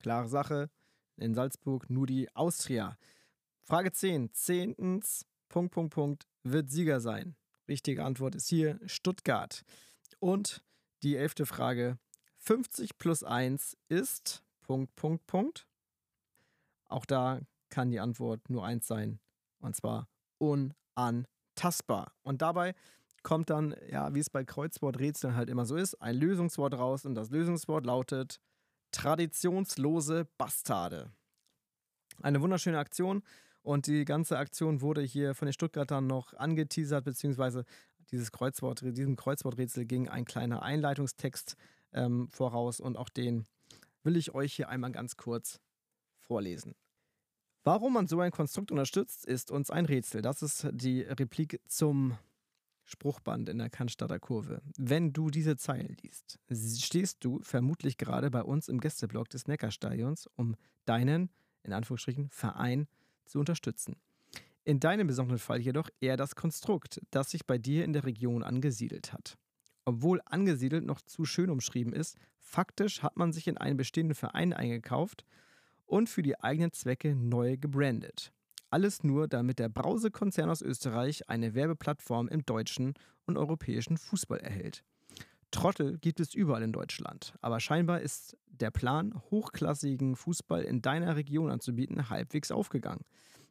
Klare 0.00 0.26
Sache. 0.26 0.68
In 1.16 1.32
Salzburg 1.32 1.88
nur 1.88 2.08
die 2.08 2.34
Austria. 2.34 2.98
Frage 3.70 3.92
10. 3.92 4.34
Zehntens, 4.34 5.24
Punkt, 5.48 5.72
Punkt, 5.72 5.94
Punkt, 5.94 6.26
wird 6.42 6.72
Sieger 6.72 6.98
sein. 6.98 7.36
Richtige 7.68 8.04
Antwort 8.04 8.34
ist 8.34 8.48
hier 8.48 8.80
Stuttgart. 8.86 9.62
Und 10.18 10.64
die 11.04 11.14
elfte 11.14 11.46
Frage. 11.46 11.96
50 12.38 12.98
plus 12.98 13.22
1 13.22 13.76
ist 13.88 14.42
Punkt, 14.62 14.96
Punkt, 14.96 15.24
Punkt. 15.28 15.68
Auch 16.88 17.06
da 17.06 17.42
kann 17.68 17.92
die 17.92 18.00
Antwort 18.00 18.50
nur 18.50 18.64
eins 18.64 18.88
sein. 18.88 19.20
Und 19.60 19.76
zwar 19.76 20.08
unantastbar. 20.38 22.12
Und 22.24 22.42
dabei 22.42 22.74
kommt 23.22 23.50
dann, 23.50 23.76
ja, 23.88 24.12
wie 24.12 24.18
es 24.18 24.30
bei 24.30 24.42
Kreuzworträtseln 24.42 25.36
halt 25.36 25.48
immer 25.48 25.64
so 25.64 25.76
ist, 25.76 25.94
ein 26.02 26.16
Lösungswort 26.16 26.74
raus. 26.74 27.04
Und 27.04 27.14
das 27.14 27.30
Lösungswort 27.30 27.86
lautet 27.86 28.40
traditionslose 28.90 30.26
Bastarde. 30.38 31.12
Eine 32.20 32.40
wunderschöne 32.40 32.80
Aktion. 32.80 33.22
Und 33.62 33.86
die 33.86 34.04
ganze 34.04 34.38
Aktion 34.38 34.80
wurde 34.80 35.02
hier 35.02 35.34
von 35.34 35.46
den 35.46 35.52
Stuttgartern 35.52 36.06
noch 36.06 36.34
angeteasert, 36.34 37.04
beziehungsweise 37.04 37.64
dieses 38.10 38.32
Kreuzwort, 38.32 38.82
diesem 38.82 39.16
Kreuzworträtsel 39.16 39.84
ging 39.84 40.08
ein 40.08 40.24
kleiner 40.24 40.62
Einleitungstext 40.62 41.56
ähm, 41.92 42.28
voraus 42.28 42.80
und 42.80 42.96
auch 42.96 43.08
den 43.08 43.46
will 44.02 44.16
ich 44.16 44.34
euch 44.34 44.54
hier 44.54 44.68
einmal 44.68 44.92
ganz 44.92 45.16
kurz 45.16 45.60
vorlesen. 46.18 46.74
Warum 47.62 47.92
man 47.92 48.06
so 48.06 48.18
ein 48.20 48.30
Konstrukt 48.30 48.70
unterstützt, 48.70 49.26
ist 49.26 49.50
uns 49.50 49.70
ein 49.70 49.84
Rätsel. 49.84 50.22
Das 50.22 50.42
ist 50.42 50.66
die 50.72 51.02
Replik 51.02 51.60
zum 51.66 52.16
Spruchband 52.84 53.48
in 53.48 53.58
der 53.58 53.68
Cannstatter 53.68 54.18
Kurve. 54.18 54.62
Wenn 54.76 55.12
du 55.12 55.30
diese 55.30 55.56
Zeilen 55.56 55.96
liest, 56.02 56.38
stehst 56.50 57.22
du 57.22 57.40
vermutlich 57.42 57.98
gerade 57.98 58.30
bei 58.30 58.42
uns 58.42 58.68
im 58.68 58.80
Gästeblock 58.80 59.28
des 59.28 59.46
Neckarstadions, 59.46 60.28
um 60.36 60.56
deinen, 60.86 61.30
in 61.62 61.74
Anführungsstrichen, 61.74 62.30
Verein 62.30 62.88
zu 63.30 63.38
unterstützen. 63.38 63.96
In 64.64 64.80
deinem 64.80 65.06
besonderen 65.06 65.38
Fall 65.38 65.60
jedoch 65.60 65.88
eher 66.00 66.16
das 66.16 66.36
Konstrukt, 66.36 67.00
das 67.10 67.30
sich 67.30 67.46
bei 67.46 67.58
dir 67.58 67.84
in 67.84 67.92
der 67.92 68.04
Region 68.04 68.42
angesiedelt 68.42 69.12
hat. 69.12 69.38
Obwohl 69.84 70.20
angesiedelt 70.26 70.84
noch 70.84 71.00
zu 71.00 71.24
schön 71.24 71.50
umschrieben 71.50 71.92
ist, 71.92 72.16
faktisch 72.38 73.02
hat 73.02 73.16
man 73.16 73.32
sich 73.32 73.48
in 73.48 73.56
einen 73.56 73.76
bestehenden 73.76 74.14
Verein 74.14 74.52
eingekauft 74.52 75.24
und 75.86 76.08
für 76.08 76.22
die 76.22 76.38
eigenen 76.38 76.72
Zwecke 76.72 77.16
neu 77.16 77.56
gebrandet. 77.56 78.32
Alles 78.68 79.02
nur, 79.02 79.26
damit 79.26 79.58
der 79.58 79.68
Brause-Konzern 79.68 80.50
aus 80.50 80.62
Österreich 80.62 81.28
eine 81.28 81.54
Werbeplattform 81.54 82.28
im 82.28 82.44
deutschen 82.46 82.94
und 83.26 83.36
europäischen 83.36 83.96
Fußball 83.96 84.38
erhält. 84.38 84.84
Trottel 85.50 85.98
gibt 85.98 86.20
es 86.20 86.34
überall 86.34 86.62
in 86.62 86.72
Deutschland, 86.72 87.34
aber 87.40 87.58
scheinbar 87.58 88.00
ist 88.00 88.36
der 88.60 88.70
Plan, 88.70 89.20
hochklassigen 89.30 90.16
Fußball 90.16 90.62
in 90.62 90.82
deiner 90.82 91.16
Region 91.16 91.50
anzubieten, 91.50 92.10
halbwegs 92.10 92.50
aufgegangen. 92.50 93.04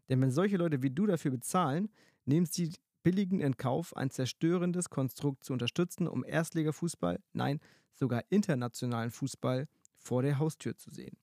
Denn 0.09 0.21
wenn 0.21 0.31
solche 0.31 0.57
Leute 0.57 0.81
wie 0.81 0.89
du 0.89 1.05
dafür 1.05 1.31
bezahlen, 1.31 1.89
nehmen 2.25 2.45
sie 2.45 2.73
billigen 3.03 3.39
in 3.39 3.57
Kauf, 3.57 3.95
ein 3.95 4.09
zerstörendes 4.09 4.89
Konstrukt 4.89 5.43
zu 5.43 5.53
unterstützen, 5.53 6.07
um 6.07 6.23
Erstligafußball, 6.23 7.19
nein, 7.33 7.59
sogar 7.93 8.23
internationalen 8.29 9.11
Fußball 9.11 9.67
vor 9.97 10.21
der 10.21 10.39
Haustür 10.39 10.75
zu 10.75 10.91
sehen. 10.91 11.17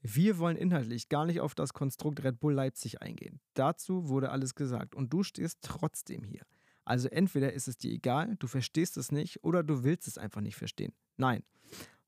Wir 0.00 0.38
wollen 0.38 0.56
inhaltlich 0.56 1.08
gar 1.08 1.26
nicht 1.26 1.40
auf 1.40 1.54
das 1.54 1.72
Konstrukt 1.72 2.22
Red 2.22 2.38
Bull 2.38 2.54
Leipzig 2.54 3.02
eingehen. 3.02 3.40
Dazu 3.54 4.08
wurde 4.08 4.30
alles 4.30 4.54
gesagt 4.54 4.94
und 4.94 5.12
du 5.12 5.22
stehst 5.22 5.58
trotzdem 5.62 6.22
hier. 6.22 6.42
Also 6.84 7.08
entweder 7.08 7.52
ist 7.52 7.66
es 7.66 7.76
dir 7.76 7.90
egal, 7.90 8.36
du 8.36 8.46
verstehst 8.46 8.96
es 8.96 9.10
nicht 9.10 9.42
oder 9.42 9.64
du 9.64 9.82
willst 9.82 10.06
es 10.06 10.18
einfach 10.18 10.40
nicht 10.40 10.54
verstehen. 10.54 10.92
Nein, 11.16 11.42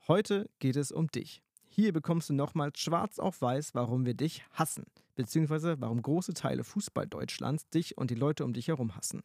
heute 0.09 0.51
geht 0.59 0.77
es 0.77 0.91
um 0.91 1.09
dich. 1.09 1.43
Hier 1.69 1.93
bekommst 1.93 2.29
du 2.31 2.35
nochmals 2.35 2.81
schwarz 2.81 3.19
auf 3.19 3.41
weiß, 3.41 3.75
warum 3.75 4.05
wir 4.05 4.15
dich 4.15 4.43
hassen, 4.51 4.85
beziehungsweise 5.15 5.81
warum 5.81 6.03
große 6.03 6.35
Teile 6.35 6.65
Fußball 6.65 7.07
Deutschlands 7.07 7.69
dich 7.69 7.97
und 7.97 8.11
die 8.11 8.17
Leute 8.17 8.45
um 8.45 8.53
dich 8.53 8.69
herum 8.69 8.97
hassen. 8.97 9.23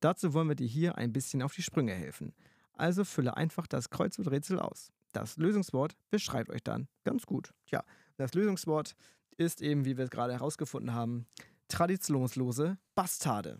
Dazu 0.00 0.34
wollen 0.34 0.48
wir 0.48 0.56
dir 0.56 0.66
hier 0.66 0.98
ein 0.98 1.12
bisschen 1.12 1.42
auf 1.42 1.54
die 1.54 1.62
Sprünge 1.62 1.94
helfen. 1.94 2.34
Also 2.74 3.04
fülle 3.04 3.36
einfach 3.36 3.66
das 3.66 3.88
Kreuzworträtsel 3.88 4.58
aus. 4.58 4.92
Das 5.12 5.38
Lösungswort 5.38 5.96
beschreibt 6.10 6.50
euch 6.50 6.62
dann 6.62 6.88
ganz 7.04 7.24
gut. 7.24 7.54
Tja, 7.64 7.82
das 8.16 8.34
Lösungswort 8.34 8.94
ist 9.38 9.62
eben, 9.62 9.86
wie 9.86 9.96
wir 9.96 10.04
es 10.04 10.10
gerade 10.10 10.34
herausgefunden 10.34 10.92
haben, 10.92 11.26
traditionslose 11.68 12.76
Bastarde. 12.94 13.58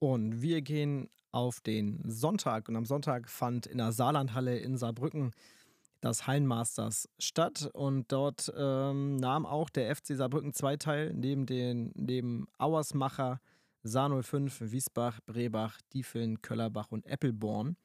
Und 0.00 0.42
wir 0.42 0.62
gehen 0.62 1.08
auf 1.32 1.60
den 1.60 2.00
Sonntag. 2.08 2.68
Und 2.68 2.76
am 2.76 2.84
Sonntag 2.84 3.28
fand 3.28 3.66
in 3.66 3.78
der 3.78 3.92
Saarlandhalle 3.92 4.58
in 4.58 4.76
Saarbrücken 4.76 5.32
das 6.00 6.26
Hallenmasters 6.26 7.08
statt. 7.18 7.70
Und 7.72 8.12
dort 8.12 8.52
ähm, 8.56 9.16
nahm 9.16 9.46
auch 9.46 9.70
der 9.70 9.94
FC 9.94 10.08
Saarbrücken 10.16 10.52
2 10.52 10.76
teil, 10.76 11.14
neben, 11.14 11.46
den, 11.46 11.92
neben 11.94 12.46
Auersmacher, 12.58 13.40
Saar 13.82 14.22
05, 14.22 14.60
Wiesbach, 14.72 15.20
Brebach, 15.26 15.80
Diefeln, 15.92 16.40
Köllerbach 16.42 16.92
und 16.92 17.06
Eppelborn. 17.06 17.76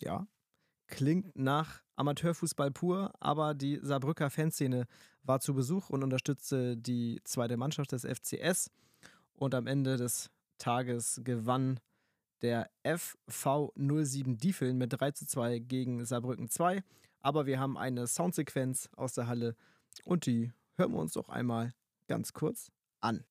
Ja, 0.00 0.26
klingt 0.86 1.36
nach 1.36 1.82
Amateurfußball 1.96 2.70
pur, 2.70 3.12
aber 3.20 3.54
die 3.54 3.78
Saarbrücker 3.82 4.30
Fanszene 4.30 4.86
war 5.22 5.40
zu 5.40 5.52
Besuch 5.52 5.90
und 5.90 6.02
unterstützte 6.02 6.76
die 6.76 7.20
zweite 7.24 7.56
Mannschaft 7.56 7.92
des 7.92 8.06
FCS. 8.06 8.70
Und 9.34 9.54
am 9.54 9.66
Ende 9.66 9.96
des 9.96 10.30
Tages 10.58 11.20
gewann 11.24 11.78
der 12.42 12.70
FV 12.84 13.72
07 13.76 14.38
Diefeln 14.38 14.78
mit 14.78 14.92
3 14.98 15.12
zu 15.12 15.26
2 15.26 15.58
gegen 15.58 16.04
Saarbrücken 16.04 16.48
2. 16.48 16.82
Aber 17.20 17.46
wir 17.46 17.58
haben 17.58 17.76
eine 17.76 18.06
Soundsequenz 18.06 18.88
aus 18.96 19.14
der 19.14 19.26
Halle 19.26 19.56
und 20.04 20.26
die 20.26 20.52
hören 20.76 20.92
wir 20.92 21.00
uns 21.00 21.12
doch 21.12 21.28
einmal 21.28 21.74
ganz 22.06 22.32
kurz 22.32 22.70
an. 23.00 23.24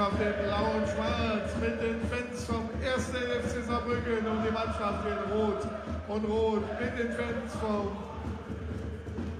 Mannschaft 0.00 0.20
in 0.20 0.44
Blau 0.44 0.76
und 0.76 0.88
Schwarz 0.88 1.56
mit 1.60 1.80
den 1.82 2.00
Fans 2.08 2.44
vom 2.44 2.68
1. 3.00 3.06
FC 3.08 3.64
Saarbrücken 3.66 4.26
und 4.26 4.44
die 4.44 4.50
Mannschaft 4.50 5.06
in 5.06 5.32
Rot 5.32 5.66
und 6.06 6.24
Rot 6.26 6.62
mit 6.78 6.98
den 6.98 7.10
Fans 7.12 7.52
vom 7.54 7.96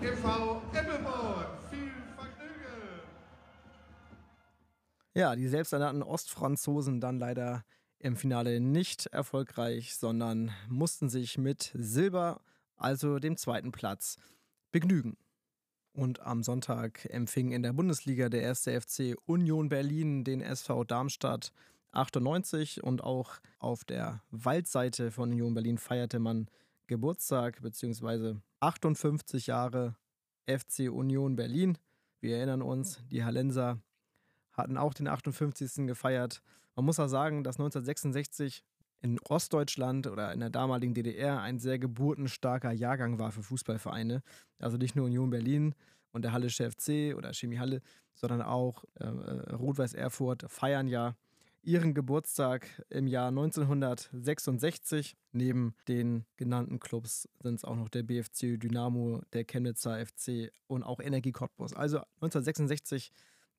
EV 0.00 0.62
Ebbelborn. 0.72 1.46
Viel 1.68 1.92
Vergnügen! 2.16 3.02
Ja, 5.12 5.36
die 5.36 5.46
selbsternannten 5.46 6.02
Ostfranzosen 6.02 7.02
dann 7.02 7.18
leider 7.18 7.62
im 7.98 8.16
Finale 8.16 8.60
nicht 8.60 9.06
erfolgreich, 9.06 9.94
sondern 9.94 10.52
mussten 10.70 11.10
sich 11.10 11.36
mit 11.36 11.70
Silber, 11.74 12.40
also 12.76 13.18
dem 13.18 13.36
zweiten 13.36 13.72
Platz, 13.72 14.16
begnügen. 14.72 15.18
Und 15.92 16.20
am 16.20 16.42
Sonntag 16.42 17.04
empfing 17.10 17.52
in 17.52 17.62
der 17.62 17.74
Bundesliga 17.74 18.30
der 18.30 18.40
erste 18.40 18.80
FC 18.80 19.16
Union 19.26 19.68
Berlin 19.68 20.24
den 20.24 20.40
SV 20.40 20.84
Darmstadt 20.84 21.52
98 21.92 22.82
und 22.82 23.02
auch 23.02 23.40
auf 23.58 23.84
der 23.84 24.22
Waldseite 24.30 25.10
von 25.10 25.30
Union 25.30 25.54
Berlin 25.54 25.78
feierte 25.78 26.18
man 26.18 26.48
Geburtstag 26.86 27.62
bzw. 27.62 28.36
58 28.60 29.46
Jahre 29.46 29.96
FC 30.46 30.90
Union 30.90 31.36
Berlin. 31.36 31.78
Wir 32.20 32.36
erinnern 32.36 32.62
uns, 32.62 33.00
die 33.10 33.24
Hallenser 33.24 33.80
hatten 34.52 34.76
auch 34.76 34.94
den 34.94 35.08
58. 35.08 35.86
gefeiert. 35.86 36.42
Man 36.76 36.84
muss 36.84 37.00
auch 37.00 37.08
sagen, 37.08 37.44
dass 37.44 37.56
1966 37.56 38.62
in 39.02 39.18
Ostdeutschland 39.20 40.06
oder 40.06 40.32
in 40.32 40.40
der 40.40 40.50
damaligen 40.50 40.94
DDR 40.94 41.40
ein 41.40 41.58
sehr 41.58 41.78
geburtenstarker 41.78 42.72
Jahrgang 42.72 43.18
war 43.18 43.32
für 43.32 43.42
Fußballvereine. 43.42 44.22
Also 44.58 44.76
nicht 44.76 44.96
nur 44.96 45.06
Union 45.06 45.30
Berlin 45.30 45.74
und 46.12 46.22
der 46.22 46.32
Hallische 46.32 46.70
FC 46.70 47.16
oder 47.16 47.32
Chemie 47.32 47.58
Halle, 47.58 47.80
sondern 48.14 48.42
auch 48.42 48.84
äh, 48.94 49.04
äh, 49.04 49.54
Rot-Weiß 49.54 49.94
Erfurt 49.94 50.44
feiern 50.48 50.88
ja 50.88 51.16
ihren 51.62 51.94
Geburtstag 51.94 52.66
im 52.88 53.06
Jahr 53.06 53.28
1966. 53.28 55.16
Neben 55.32 55.74
den 55.88 56.24
genannten 56.36 56.80
Clubs 56.80 57.28
sind 57.42 57.56
es 57.56 57.64
auch 57.64 57.76
noch 57.76 57.88
der 57.88 58.02
BFC 58.02 58.58
Dynamo, 58.58 59.22
der 59.32 59.44
Chemnitzer 59.44 60.04
FC 60.04 60.50
und 60.66 60.82
auch 60.82 61.00
Energie 61.00 61.32
Cottbus. 61.32 61.74
Also 61.74 61.98
1966, 62.16 63.12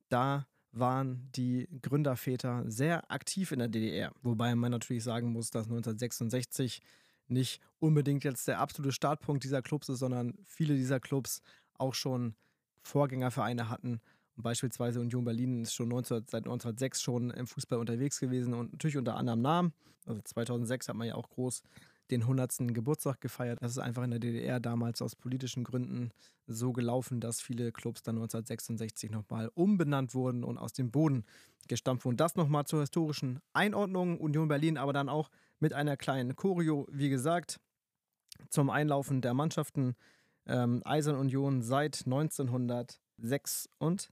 da 0.09 0.47
waren 0.71 1.29
die 1.35 1.67
Gründerväter 1.81 2.63
sehr 2.67 3.11
aktiv 3.11 3.51
in 3.51 3.59
der 3.59 3.67
DDR. 3.67 4.13
Wobei 4.21 4.55
man 4.55 4.71
natürlich 4.71 5.03
sagen 5.03 5.31
muss, 5.31 5.51
dass 5.51 5.65
1966 5.65 6.81
nicht 7.27 7.61
unbedingt 7.79 8.23
jetzt 8.23 8.47
der 8.47 8.59
absolute 8.59 8.93
Startpunkt 8.93 9.43
dieser 9.43 9.61
Clubs 9.61 9.89
ist, 9.89 9.99
sondern 9.99 10.37
viele 10.45 10.75
dieser 10.75 10.99
Clubs 10.99 11.41
auch 11.77 11.93
schon 11.93 12.35
Vorgängervereine 12.81 13.69
hatten. 13.69 14.01
Und 14.37 14.43
beispielsweise 14.43 14.99
Union 14.99 15.25
Berlin 15.25 15.63
ist 15.63 15.73
schon 15.73 15.89
19, 15.89 16.25
seit 16.27 16.45
1906 16.45 17.01
schon 17.01 17.31
im 17.31 17.47
Fußball 17.47 17.79
unterwegs 17.79 18.19
gewesen 18.19 18.53
und 18.53 18.71
natürlich 18.71 18.97
unter 18.97 19.15
anderem 19.15 19.41
Namen. 19.41 19.73
Also 20.05 20.21
2006 20.21 20.89
hat 20.89 20.95
man 20.95 21.07
ja 21.07 21.15
auch 21.15 21.29
groß 21.29 21.63
den 22.11 22.21
100. 22.21 22.73
Geburtstag 22.73 23.19
gefeiert. 23.21 23.59
Das 23.61 23.71
ist 23.71 23.77
einfach 23.77 24.03
in 24.03 24.11
der 24.11 24.19
DDR 24.19 24.59
damals 24.59 25.01
aus 25.01 25.15
politischen 25.15 25.63
Gründen 25.63 26.11
so 26.45 26.73
gelaufen, 26.73 27.21
dass 27.21 27.41
viele 27.41 27.71
Clubs 27.71 28.03
dann 28.03 28.15
1966 28.15 29.09
nochmal 29.11 29.49
umbenannt 29.53 30.13
wurden 30.13 30.43
und 30.43 30.57
aus 30.57 30.73
dem 30.73 30.91
Boden 30.91 31.23
gestampft 31.67 32.03
wurden. 32.05 32.17
Das 32.17 32.35
nochmal 32.35 32.65
zur 32.65 32.81
historischen 32.81 33.39
Einordnung. 33.53 34.19
Union 34.19 34.49
Berlin 34.49 34.77
aber 34.77 34.93
dann 34.93 35.09
auch 35.09 35.31
mit 35.59 35.73
einer 35.73 35.97
kleinen 35.97 36.35
Choreo, 36.35 36.87
wie 36.91 37.09
gesagt, 37.09 37.59
zum 38.49 38.69
Einlaufen 38.69 39.21
der 39.21 39.33
Mannschaften. 39.33 39.95
Ähm, 40.45 40.83
Eisern 40.83 41.15
Union 41.15 41.61
seit 41.61 42.03
1966. 42.05 44.11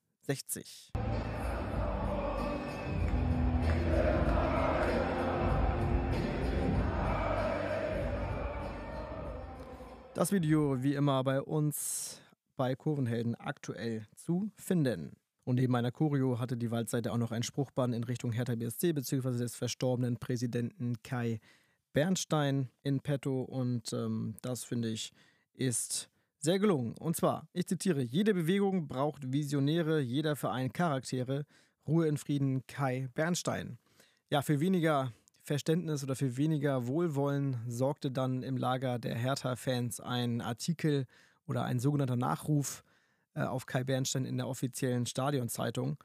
Das 10.13 10.31
Video 10.31 10.83
wie 10.83 10.95
immer 10.95 11.23
bei 11.23 11.41
uns 11.41 12.21
bei 12.57 12.75
Kurvenhelden 12.75 13.35
aktuell 13.35 14.05
zu 14.15 14.51
finden. 14.57 15.15
Und 15.45 15.55
neben 15.55 15.71
meiner 15.71 15.91
Choreo 15.91 16.37
hatte 16.37 16.57
die 16.57 16.69
Waldseite 16.69 17.11
auch 17.11 17.17
noch 17.17 17.31
ein 17.31 17.41
Spruchband 17.41 17.95
in 17.95 18.03
Richtung 18.03 18.31
Hertha 18.31 18.53
BSC 18.53 18.93
bzw. 18.93 19.37
des 19.37 19.55
verstorbenen 19.55 20.17
Präsidenten 20.17 21.01
Kai 21.01 21.39
Bernstein 21.93 22.69
in 22.83 22.99
petto. 22.99 23.41
Und 23.41 23.93
ähm, 23.93 24.35
das 24.41 24.63
finde 24.63 24.89
ich 24.89 25.11
ist 25.53 26.09
sehr 26.39 26.59
gelungen. 26.59 26.95
Und 26.97 27.15
zwar, 27.15 27.47
ich 27.53 27.67
zitiere, 27.67 28.01
jede 28.01 28.33
Bewegung 28.33 28.87
braucht 28.87 29.31
Visionäre, 29.31 29.99
jeder 29.99 30.35
Verein 30.35 30.71
Charaktere. 30.71 31.45
Ruhe 31.87 32.07
in 32.07 32.17
Frieden, 32.17 32.65
Kai 32.67 33.09
Bernstein. 33.15 33.79
Ja, 34.29 34.43
für 34.43 34.59
weniger 34.59 35.11
Verständnis 35.41 36.03
oder 36.03 36.15
für 36.15 36.37
weniger 36.37 36.85
Wohlwollen 36.85 37.57
sorgte 37.67 38.11
dann 38.11 38.43
im 38.43 38.57
Lager 38.57 38.99
der 38.99 39.15
Hertha-Fans 39.15 39.99
ein 39.99 40.41
Artikel 40.41 41.07
oder 41.47 41.63
ein 41.63 41.79
sogenannter 41.79 42.15
Nachruf 42.15 42.83
äh, 43.33 43.41
auf 43.41 43.65
Kai 43.65 43.83
Bernstein 43.83 44.25
in 44.25 44.37
der 44.37 44.47
offiziellen 44.47 45.07
Stadionzeitung. 45.07 45.97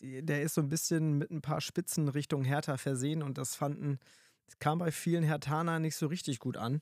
Der 0.00 0.42
ist 0.42 0.54
so 0.54 0.62
ein 0.62 0.68
bisschen 0.68 1.18
mit 1.18 1.30
ein 1.30 1.42
paar 1.42 1.60
Spitzen 1.60 2.08
Richtung 2.08 2.42
Hertha 2.42 2.76
versehen 2.76 3.22
und 3.22 3.38
das 3.38 3.54
fanden, 3.54 4.00
das 4.46 4.58
kam 4.58 4.78
bei 4.78 4.90
vielen 4.90 5.22
Herthaner 5.22 5.78
nicht 5.78 5.94
so 5.94 6.08
richtig 6.08 6.40
gut 6.40 6.56
an. 6.56 6.80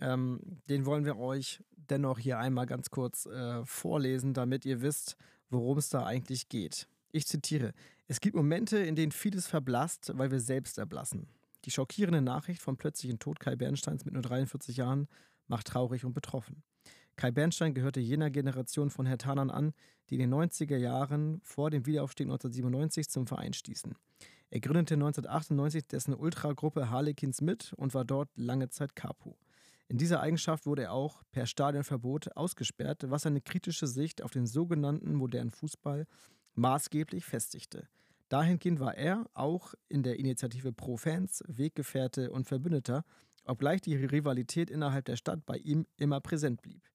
Ähm, 0.00 0.40
den 0.68 0.86
wollen 0.86 1.04
wir 1.04 1.18
euch 1.18 1.62
dennoch 1.70 2.18
hier 2.18 2.38
einmal 2.38 2.66
ganz 2.66 2.90
kurz 2.90 3.26
äh, 3.26 3.64
vorlesen, 3.64 4.34
damit 4.34 4.64
ihr 4.64 4.80
wisst, 4.80 5.16
worum 5.50 5.78
es 5.78 5.88
da 5.88 6.04
eigentlich 6.04 6.48
geht. 6.48 6.88
Ich 7.12 7.26
zitiere: 7.26 7.72
Es 8.08 8.20
gibt 8.20 8.36
Momente, 8.36 8.78
in 8.78 8.96
denen 8.96 9.12
vieles 9.12 9.46
verblasst, 9.46 10.12
weil 10.14 10.30
wir 10.30 10.40
selbst 10.40 10.78
erblassen. 10.78 11.28
Die 11.64 11.70
schockierende 11.70 12.22
Nachricht 12.22 12.62
vom 12.62 12.76
plötzlichen 12.76 13.18
Tod 13.18 13.38
Kai 13.38 13.56
Bernsteins 13.56 14.04
mit 14.04 14.14
nur 14.14 14.22
43 14.22 14.78
Jahren 14.78 15.08
macht 15.46 15.66
traurig 15.66 16.04
und 16.04 16.14
betroffen. 16.14 16.62
Kai 17.16 17.30
Bernstein 17.30 17.74
gehörte 17.74 18.00
jener 18.00 18.30
Generation 18.30 18.88
von 18.88 19.04
Hertanern 19.04 19.50
an, 19.50 19.74
die 20.08 20.14
in 20.14 20.20
den 20.20 20.32
90er 20.32 20.78
Jahren 20.78 21.40
vor 21.42 21.70
dem 21.70 21.84
Wiederaufstieg 21.84 22.26
1997 22.26 23.10
zum 23.10 23.26
Verein 23.26 23.52
stießen. 23.52 23.94
Er 24.48 24.60
gründete 24.60 24.94
1998 24.94 25.86
dessen 25.86 26.14
Ultragruppe 26.14 26.88
Harlequins 26.88 27.42
mit 27.42 27.74
und 27.74 27.92
war 27.92 28.04
dort 28.04 28.30
lange 28.36 28.70
Zeit 28.70 28.96
Capo. 28.96 29.36
In 29.90 29.98
dieser 29.98 30.20
Eigenschaft 30.20 30.66
wurde 30.66 30.84
er 30.84 30.92
auch 30.92 31.20
per 31.32 31.46
Stadionverbot 31.46 32.36
ausgesperrt, 32.36 33.10
was 33.10 33.26
eine 33.26 33.40
kritische 33.40 33.88
Sicht 33.88 34.22
auf 34.22 34.30
den 34.30 34.46
sogenannten 34.46 35.14
modernen 35.14 35.50
Fußball 35.50 36.06
maßgeblich 36.54 37.24
festigte. 37.24 37.88
Dahingehend 38.28 38.78
war 38.78 38.94
er 38.94 39.28
auch 39.34 39.74
in 39.88 40.04
der 40.04 40.20
Initiative 40.20 40.72
Pro 40.72 40.96
Fans 40.96 41.42
Weggefährte 41.48 42.30
und 42.30 42.46
Verbündeter, 42.46 43.04
obgleich 43.44 43.80
die 43.80 43.96
Rivalität 43.96 44.70
innerhalb 44.70 45.06
der 45.06 45.16
Stadt 45.16 45.44
bei 45.44 45.56
ihm 45.56 45.88
immer 45.96 46.20
präsent 46.20 46.62
blieb. 46.62 46.88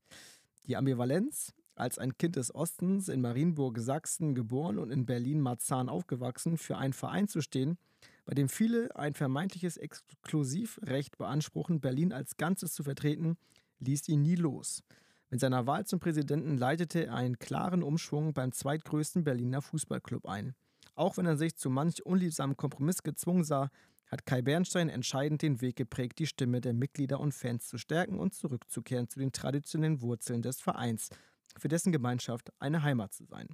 Die 0.65 0.77
Ambivalenz, 0.77 1.53
als 1.75 1.99
ein 1.99 2.17
Kind 2.17 2.37
des 2.37 2.55
Ostens 2.55 3.09
in 3.09 3.19
Marienburg, 3.19 3.77
Sachsen 3.77 4.35
geboren 4.35 4.79
und 4.79 4.89
in 4.89 5.05
Berlin-Marzahn 5.05 5.89
aufgewachsen, 5.89 6.57
für 6.57 6.77
einen 6.77 6.93
Verein 6.93 7.27
zu 7.27 7.41
stehen, 7.41 7.77
bei 8.25 8.33
dem 8.33 8.49
viele 8.49 8.95
ein 8.95 9.13
vermeintliches 9.13 9.77
Exklusivrecht 9.77 11.17
beanspruchen, 11.17 11.79
Berlin 11.79 12.11
als 12.11 12.37
Ganzes 12.37 12.73
zu 12.73 12.83
vertreten, 12.83 13.37
ließ 13.79 14.07
ihn 14.09 14.21
nie 14.21 14.35
los. 14.35 14.83
Mit 15.29 15.39
seiner 15.39 15.67
Wahl 15.67 15.85
zum 15.85 15.99
Präsidenten 15.99 16.57
leitete 16.57 17.07
er 17.07 17.15
einen 17.15 17.39
klaren 17.39 17.83
Umschwung 17.83 18.33
beim 18.33 18.51
zweitgrößten 18.51 19.23
Berliner 19.23 19.61
Fußballclub 19.61 20.25
ein. 20.27 20.55
Auch 20.95 21.17
wenn 21.17 21.25
er 21.25 21.37
sich 21.37 21.55
zu 21.55 21.69
manch 21.69 22.05
unliebsamen 22.05 22.57
Kompromiss 22.57 23.03
gezwungen 23.03 23.43
sah, 23.43 23.69
hat 24.07 24.25
Kai 24.25 24.41
Bernstein 24.41 24.87
entscheidend 24.89 25.41
den 25.41 25.61
Weg 25.61 25.75
geprägt, 25.75 26.19
die 26.19 26.27
Stimme 26.27 26.61
der 26.61 26.73
Mitglieder 26.73 27.19
und 27.19 27.33
Fans 27.33 27.67
zu 27.67 27.77
stärken 27.77 28.19
und 28.19 28.33
zurückzukehren 28.33 29.09
zu 29.09 29.19
den 29.19 29.31
traditionellen 29.31 30.01
Wurzeln 30.01 30.41
des 30.41 30.61
Vereins, 30.61 31.09
für 31.57 31.67
dessen 31.67 31.91
Gemeinschaft 31.91 32.51
eine 32.59 32.83
Heimat 32.83 33.13
zu 33.13 33.25
sein. 33.25 33.49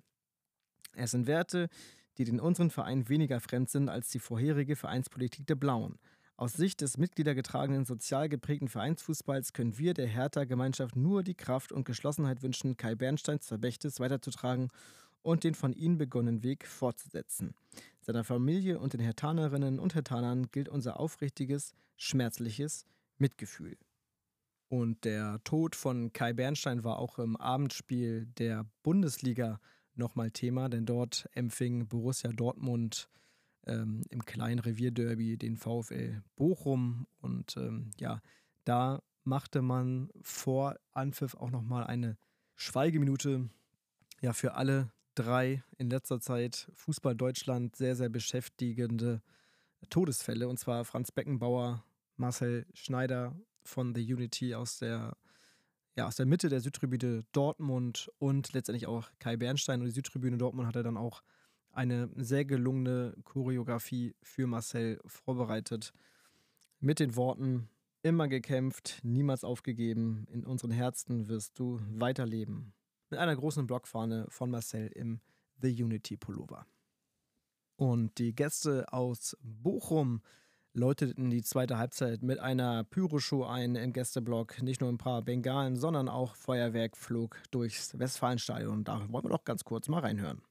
Es 0.93 1.11
sind 1.11 1.25
Werte, 1.25 1.69
die 2.17 2.25
den 2.25 2.39
unseren 2.39 2.69
Verein 2.69 3.09
weniger 3.09 3.39
fremd 3.39 3.69
sind 3.69 3.89
als 3.89 4.09
die 4.09 4.19
vorherige 4.19 4.75
Vereinspolitik 4.75 5.47
der 5.47 5.55
Blauen. 5.55 5.99
Aus 6.37 6.53
Sicht 6.53 6.81
des 6.81 6.97
mitgliedergetragenen, 6.97 7.85
sozial 7.85 8.27
geprägten 8.27 8.67
Vereinsfußballs 8.67 9.53
können 9.53 9.77
wir 9.77 9.93
der 9.93 10.07
Hertha-Gemeinschaft 10.07 10.95
nur 10.95 11.21
die 11.21 11.35
Kraft 11.35 11.71
und 11.71 11.85
Geschlossenheit 11.85 12.41
wünschen, 12.41 12.77
Kai 12.77 12.95
Bernsteins 12.95 13.47
Verbächtes 13.47 13.99
weiterzutragen 13.99 14.69
und 15.21 15.43
den 15.43 15.53
von 15.53 15.73
ihnen 15.73 15.99
begonnenen 15.99 16.43
Weg 16.43 16.65
fortzusetzen. 16.65 17.53
Seiner 18.01 18.23
Familie 18.23 18.79
und 18.79 18.93
den 18.93 19.01
Hertanerinnen 19.01 19.79
und 19.79 19.93
Hertanern 19.93 20.47
gilt 20.51 20.67
unser 20.67 20.99
aufrichtiges, 20.99 21.73
schmerzliches 21.95 22.85
Mitgefühl. 23.19 23.77
Und 24.67 25.03
der 25.03 25.43
Tod 25.43 25.75
von 25.75 26.11
Kai 26.11 26.33
Bernstein 26.33 26.83
war 26.83 26.97
auch 26.97 27.19
im 27.19 27.35
Abendspiel 27.35 28.25
der 28.37 28.65
Bundesliga 28.83 29.59
nochmal 30.01 30.31
Thema, 30.31 30.67
denn 30.67 30.85
dort 30.85 31.29
empfing 31.33 31.87
Borussia 31.87 32.31
Dortmund 32.31 33.07
ähm, 33.65 34.01
im 34.09 34.25
kleinen 34.25 34.59
Revierderby 34.59 35.37
den 35.37 35.55
VfL 35.55 36.21
Bochum. 36.35 37.07
Und 37.21 37.55
ähm, 37.57 37.91
ja, 37.97 38.21
da 38.65 39.01
machte 39.23 39.61
man 39.61 40.09
vor 40.21 40.75
Anpfiff 40.91 41.35
auch 41.35 41.51
nochmal 41.51 41.85
eine 41.85 42.17
Schweigeminute 42.55 43.49
ja, 44.21 44.33
für 44.33 44.55
alle 44.55 44.91
drei 45.15 45.63
in 45.77 45.89
letzter 45.89 46.19
Zeit 46.19 46.71
Fußball 46.75 47.15
Deutschland 47.15 47.75
sehr, 47.75 47.95
sehr 47.95 48.09
beschäftigende 48.09 49.21
Todesfälle. 49.89 50.47
Und 50.47 50.57
zwar 50.57 50.85
Franz 50.85 51.11
Beckenbauer, 51.11 51.83
Marcel 52.17 52.65
Schneider 52.73 53.35
von 53.63 53.93
The 53.95 54.13
Unity 54.13 54.55
aus 54.55 54.79
der, 54.79 55.17
ja, 55.95 56.07
aus 56.07 56.15
der 56.15 56.25
Mitte 56.25 56.49
der 56.49 56.61
Südtribüne 56.61 57.23
Dortmund 57.31 58.11
und 58.17 58.53
letztendlich 58.53 58.87
auch 58.87 59.09
Kai 59.19 59.37
Bernstein. 59.37 59.81
Und 59.81 59.87
die 59.87 59.93
Südtribüne 59.93 60.37
Dortmund 60.37 60.67
hatte 60.67 60.83
dann 60.83 60.97
auch 60.97 61.21
eine 61.71 62.09
sehr 62.15 62.45
gelungene 62.45 63.15
Choreografie 63.23 64.15
für 64.21 64.47
Marcel 64.47 64.99
vorbereitet. 65.05 65.93
Mit 66.79 66.99
den 66.99 67.15
Worten: 67.15 67.69
Immer 68.03 68.27
gekämpft, 68.27 68.99
niemals 69.03 69.43
aufgegeben. 69.43 70.27
In 70.31 70.45
unseren 70.45 70.71
Herzen 70.71 71.27
wirst 71.27 71.59
du 71.59 71.79
weiterleben 71.89 72.73
mit 73.11 73.19
einer 73.19 73.35
großen 73.35 73.67
Blockfahne 73.67 74.25
von 74.29 74.49
Marcel 74.49 74.87
im 74.87 75.19
The 75.61 75.83
Unity 75.83 76.17
Pullover. 76.17 76.65
Und 77.75 78.17
die 78.17 78.33
Gäste 78.33 78.91
aus 78.91 79.37
Bochum 79.41 80.21
läuteten 80.73 81.29
die 81.29 81.41
zweite 81.41 81.77
Halbzeit 81.77 82.21
mit 82.23 82.39
einer 82.39 82.83
Pyroshow 82.83 83.45
ein 83.45 83.75
im 83.75 83.93
Gästeblock. 83.93 84.61
Nicht 84.61 84.81
nur 84.81 84.89
ein 84.89 84.97
paar 84.97 85.21
Bengalen, 85.21 85.75
sondern 85.75 86.07
auch 86.07 86.35
Feuerwerk 86.35 86.97
flog 86.97 87.37
durchs 87.51 87.97
Westfalenstadion. 87.97 88.83
Da 88.83 89.01
wollen 89.09 89.25
wir 89.25 89.29
doch 89.29 89.45
ganz 89.45 89.63
kurz 89.63 89.87
mal 89.87 89.99
reinhören. 89.99 90.41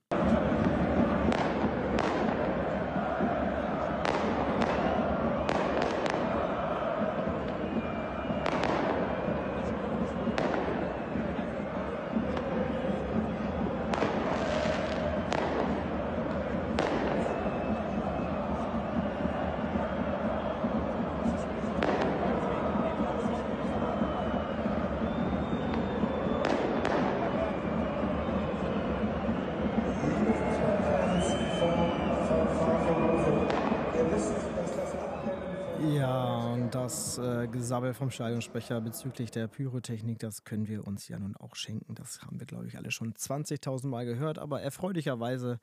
und 36.71 36.75
das 36.75 37.19
äh, 37.19 37.49
Gesabbel 37.71 37.95
vom 37.95 38.11
Stadionsprecher 38.11 38.81
bezüglich 38.81 39.31
der 39.31 39.47
Pyrotechnik, 39.47 40.19
das 40.19 40.43
können 40.43 40.67
wir 40.67 40.89
uns 40.89 41.07
ja 41.07 41.21
nun 41.21 41.37
auch 41.37 41.55
schenken. 41.55 41.95
Das 41.95 42.21
haben 42.21 42.41
wir, 42.41 42.45
glaube 42.45 42.67
ich, 42.67 42.77
alle 42.77 42.91
schon 42.91 43.15
20.000 43.15 43.87
Mal 43.87 44.05
gehört. 44.05 44.41
Aber 44.41 44.61
erfreulicherweise 44.61 45.61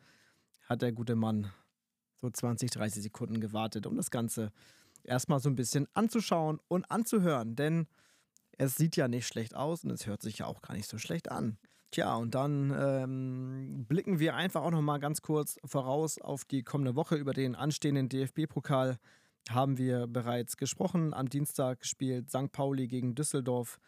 hat 0.69 0.81
der 0.81 0.93
gute 0.93 1.15
Mann 1.15 1.51
so 2.21 2.29
20, 2.29 2.71
30 2.71 3.03
Sekunden 3.03 3.41
gewartet, 3.41 3.85
um 3.85 3.97
das 3.97 4.09
Ganze 4.09 4.53
erstmal 5.03 5.41
so 5.41 5.49
ein 5.49 5.57
bisschen 5.57 5.85
anzuschauen 5.95 6.61
und 6.69 6.89
anzuhören. 6.89 7.57
Denn 7.57 7.87
es 8.57 8.77
sieht 8.77 8.95
ja 8.95 9.09
nicht 9.09 9.27
schlecht 9.27 9.53
aus 9.53 9.83
und 9.83 9.91
es 9.91 10.07
hört 10.07 10.21
sich 10.21 10.37
ja 10.37 10.45
auch 10.45 10.61
gar 10.61 10.75
nicht 10.75 10.87
so 10.87 10.97
schlecht 10.97 11.29
an. 11.29 11.57
Tja, 11.91 12.15
und 12.15 12.35
dann 12.35 12.73
ähm, 12.79 13.85
blicken 13.85 14.19
wir 14.19 14.33
einfach 14.33 14.61
auch 14.61 14.71
noch 14.71 14.81
mal 14.81 14.99
ganz 14.99 15.21
kurz 15.21 15.59
voraus 15.65 16.21
auf 16.21 16.45
die 16.45 16.63
kommende 16.63 16.95
Woche 16.95 17.17
über 17.17 17.33
den 17.33 17.53
anstehenden 17.53 18.07
DFB-Pokal 18.07 18.97
haben 19.51 19.77
wir 19.77 20.07
bereits 20.07 20.57
gesprochen. 20.57 21.13
Am 21.13 21.29
Dienstag 21.29 21.85
spielt 21.85 22.29
St. 22.29 22.51
Pauli 22.51 22.87
gegen 22.87 23.15
Düsseldorf 23.15 23.79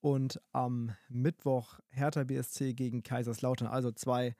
und 0.00 0.40
am 0.52 0.94
Mittwoch 1.08 1.78
Hertha 1.88 2.24
BSC 2.24 2.74
gegen 2.74 3.02
Kaiserslautern. 3.02 3.68
Also 3.68 3.92
zwei 3.92 4.34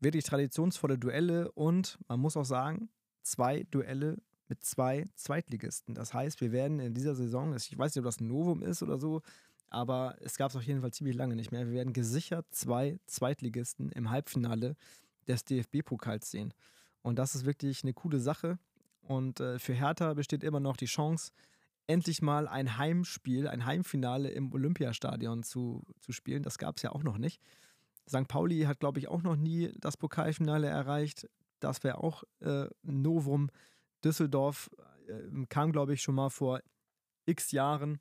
wirklich 0.00 0.24
traditionsvolle 0.24 0.98
Duelle 0.98 1.50
und 1.52 1.98
man 2.08 2.20
muss 2.20 2.36
auch 2.36 2.44
sagen, 2.44 2.90
zwei 3.22 3.64
Duelle 3.70 4.18
mit 4.48 4.64
zwei 4.64 5.08
Zweitligisten. 5.14 5.94
Das 5.94 6.12
heißt, 6.12 6.40
wir 6.40 6.52
werden 6.52 6.80
in 6.80 6.94
dieser 6.94 7.14
Saison, 7.14 7.54
ich 7.56 7.76
weiß 7.76 7.94
nicht, 7.94 8.00
ob 8.00 8.04
das 8.04 8.20
ein 8.20 8.28
Novum 8.28 8.62
ist 8.62 8.82
oder 8.82 8.98
so, 8.98 9.22
aber 9.70 10.16
es 10.20 10.36
gab 10.36 10.50
es 10.50 10.56
auf 10.56 10.62
jeden 10.62 10.82
Fall 10.82 10.92
ziemlich 10.92 11.16
lange 11.16 11.34
nicht 11.34 11.50
mehr. 11.50 11.66
Wir 11.66 11.72
werden 11.72 11.92
gesichert 11.92 12.46
zwei 12.50 12.98
Zweitligisten 13.06 13.90
im 13.90 14.10
Halbfinale 14.10 14.76
des 15.26 15.44
DFB-Pokals 15.44 16.30
sehen. 16.30 16.52
Und 17.02 17.18
das 17.18 17.34
ist 17.34 17.44
wirklich 17.44 17.82
eine 17.82 17.94
coole 17.94 18.20
Sache. 18.20 18.58
Und 19.06 19.40
äh, 19.40 19.58
für 19.58 19.74
Hertha 19.74 20.14
besteht 20.14 20.42
immer 20.42 20.60
noch 20.60 20.76
die 20.76 20.86
Chance, 20.86 21.32
endlich 21.86 22.22
mal 22.22 22.48
ein 22.48 22.78
Heimspiel, 22.78 23.46
ein 23.48 23.66
Heimfinale 23.66 24.30
im 24.30 24.52
Olympiastadion 24.52 25.42
zu, 25.42 25.84
zu 26.00 26.12
spielen. 26.12 26.42
Das 26.42 26.58
gab 26.58 26.76
es 26.76 26.82
ja 26.82 26.92
auch 26.92 27.02
noch 27.02 27.18
nicht. 27.18 27.40
St. 28.08 28.28
Pauli 28.28 28.62
hat, 28.62 28.80
glaube 28.80 28.98
ich, 28.98 29.08
auch 29.08 29.22
noch 29.22 29.36
nie 29.36 29.72
das 29.78 29.96
Pokalfinale 29.96 30.66
erreicht. 30.66 31.28
Das 31.60 31.84
wäre 31.84 31.98
auch 31.98 32.24
äh, 32.40 32.66
Novum. 32.82 33.50
Düsseldorf 34.04 34.70
äh, 35.08 35.46
kam, 35.48 35.72
glaube 35.72 35.94
ich, 35.94 36.02
schon 36.02 36.14
mal 36.14 36.30
vor 36.30 36.60
x 37.26 37.52
Jahren 37.52 38.00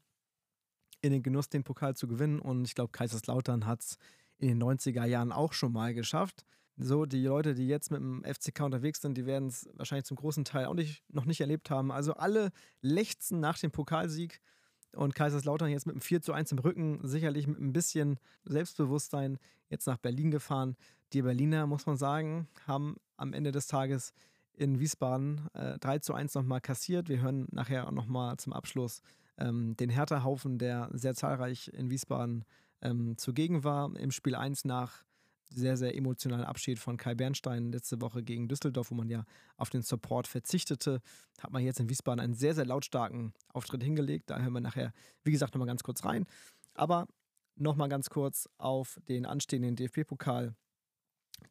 in 1.02 1.12
den 1.12 1.24
Genuss, 1.24 1.50
den 1.50 1.64
Pokal 1.64 1.96
zu 1.96 2.08
gewinnen. 2.08 2.40
Und 2.40 2.66
ich 2.66 2.76
glaube, 2.76 2.92
Kaiserslautern 2.92 3.66
hat 3.66 3.82
es 3.82 3.98
in 4.38 4.48
den 4.48 4.64
90er 4.64 5.06
Jahren 5.06 5.32
auch 5.32 5.54
schon 5.54 5.74
mal 5.74 5.94
geschafft. 5.94 6.46
So, 6.78 7.06
die 7.06 7.26
Leute, 7.26 7.54
die 7.54 7.68
jetzt 7.68 7.92
mit 7.92 8.00
dem 8.00 8.24
FCK 8.24 8.62
unterwegs 8.62 9.02
sind, 9.02 9.16
die 9.16 9.26
werden 9.26 9.48
es 9.48 9.70
wahrscheinlich 9.74 10.06
zum 10.06 10.18
großen 10.18 10.44
Teil 10.44 10.66
auch 10.66 10.74
nicht, 10.74 11.04
noch 11.14 11.26
nicht 11.26 11.40
erlebt 11.40 11.70
haben. 11.70 11.92
Also 11.92 12.14
alle 12.14 12.52
lechzen 12.82 13.40
nach 13.40 13.60
dem 13.60 13.72
Pokalsieg 13.72 14.42
und 14.96 15.14
Kaiserslautern 15.14 15.70
jetzt 15.70 15.86
mit 15.86 15.94
einem 15.94 16.02
4 16.02 16.22
zu 16.22 16.34
1 16.34 16.52
im 16.52 16.60
Rücken, 16.60 17.00
sicherlich 17.04 17.48
mit 17.48 17.60
ein 17.60 17.74
bisschen 17.74 18.20
Selbstbewusstsein 18.44 19.38
jetzt 19.70 19.86
nach 19.86 19.98
Berlin 19.98 20.32
gefahren. 20.32 20.76
Die 21.14 21.22
Berliner, 21.22 21.68
muss 21.68 21.86
man 21.86 21.98
sagen, 21.98 22.48
haben 22.66 22.98
am 23.18 23.34
Ende 23.34 23.52
des 23.52 23.68
Tages 23.68 24.14
in 24.54 24.80
Wiesbaden 24.80 25.48
äh, 25.54 25.78
3 25.80 26.00
zu 26.00 26.14
1 26.14 26.34
nochmal 26.34 26.62
kassiert. 26.62 27.08
Wir 27.08 27.22
hören 27.22 27.48
nachher 27.52 27.88
auch 27.88 27.92
nochmal 27.92 28.38
zum 28.38 28.54
Abschluss 28.54 29.02
ähm, 29.38 29.76
den 29.78 29.90
Hertha-Haufen, 29.90 30.58
der 30.58 30.90
sehr 30.94 31.16
zahlreich 31.16 31.70
in 31.70 31.90
Wiesbaden 31.90 32.46
ähm, 32.82 33.18
zugegen 33.18 33.64
war. 33.64 33.96
Im 33.96 34.12
Spiel 34.12 34.36
1 34.36 34.66
nach 34.66 35.04
sehr, 35.50 35.78
sehr 35.78 35.96
emotionalen 35.96 36.46
Abschied 36.46 36.80
von 36.80 36.98
Kai 36.98 37.16
Bernstein 37.16 37.72
letzte 37.72 38.02
Woche 38.02 38.24
gegen 38.24 38.48
Düsseldorf, 38.48 38.92
wo 38.92 38.96
man 38.96 39.10
ja 39.10 39.26
auf 39.58 39.70
den 39.70 39.82
Support 39.82 40.28
verzichtete, 40.28 41.02
hat 41.40 41.52
man 41.52 41.64
jetzt 41.64 41.80
in 41.80 41.90
Wiesbaden 41.90 42.20
einen 42.20 42.34
sehr, 42.34 42.56
sehr 42.56 42.66
lautstarken 42.66 43.34
Auftritt 43.50 43.84
hingelegt. 43.84 44.30
Da 44.30 44.40
hören 44.40 44.54
wir 44.54 44.62
nachher, 44.62 44.94
wie 45.24 45.32
gesagt, 45.32 45.54
nochmal 45.54 45.68
ganz 45.68 45.84
kurz 45.84 46.06
rein. 46.06 46.26
Aber 46.74 47.08
nochmal 47.56 47.90
ganz 47.90 48.10
kurz 48.10 48.50
auf 48.58 49.00
den 49.08 49.26
anstehenden 49.26 49.76
DFB-Pokal 49.76 50.56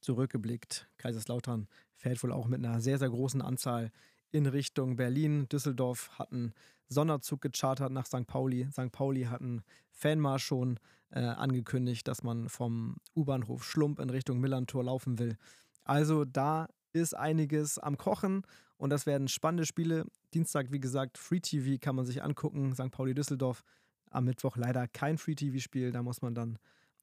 zurückgeblickt. 0.00 0.88
Kaiserslautern 0.96 1.68
fährt 1.96 2.22
wohl 2.22 2.32
auch 2.32 2.48
mit 2.48 2.64
einer 2.64 2.80
sehr, 2.80 2.98
sehr 2.98 3.10
großen 3.10 3.42
Anzahl 3.42 3.92
in 4.32 4.46
Richtung 4.46 4.96
Berlin. 4.96 5.48
Düsseldorf 5.48 6.10
hat 6.18 6.32
einen 6.32 6.52
Sonderzug 6.88 7.40
gechartert 7.40 7.92
nach 7.92 8.06
St. 8.06 8.26
Pauli. 8.26 8.68
St. 8.70 8.90
Pauli 8.90 9.24
hat 9.24 9.40
einen 9.40 9.62
Fanmarsch 9.90 10.44
schon 10.44 10.78
äh, 11.10 11.20
angekündigt, 11.20 12.08
dass 12.08 12.22
man 12.22 12.48
vom 12.48 12.96
U-Bahnhof 13.14 13.64
Schlump 13.64 14.00
in 14.00 14.10
Richtung 14.10 14.40
Millantor 14.40 14.84
laufen 14.84 15.18
will. 15.18 15.36
Also 15.84 16.24
da 16.24 16.68
ist 16.92 17.16
einiges 17.16 17.78
am 17.78 17.96
Kochen 17.96 18.42
und 18.76 18.90
das 18.90 19.06
werden 19.06 19.28
spannende 19.28 19.66
Spiele. 19.66 20.06
Dienstag, 20.34 20.72
wie 20.72 20.80
gesagt, 20.80 21.18
Free 21.18 21.40
TV 21.40 21.78
kann 21.80 21.96
man 21.96 22.04
sich 22.04 22.22
angucken. 22.22 22.74
St. 22.74 22.90
Pauli 22.90 23.14
Düsseldorf. 23.14 23.62
Am 24.10 24.24
Mittwoch 24.24 24.56
leider 24.56 24.88
kein 24.88 25.16
Free 25.16 25.34
TV-Spiel. 25.34 25.90
Da 25.90 26.02
muss 26.02 26.20
man 26.20 26.34
dann 26.34 26.58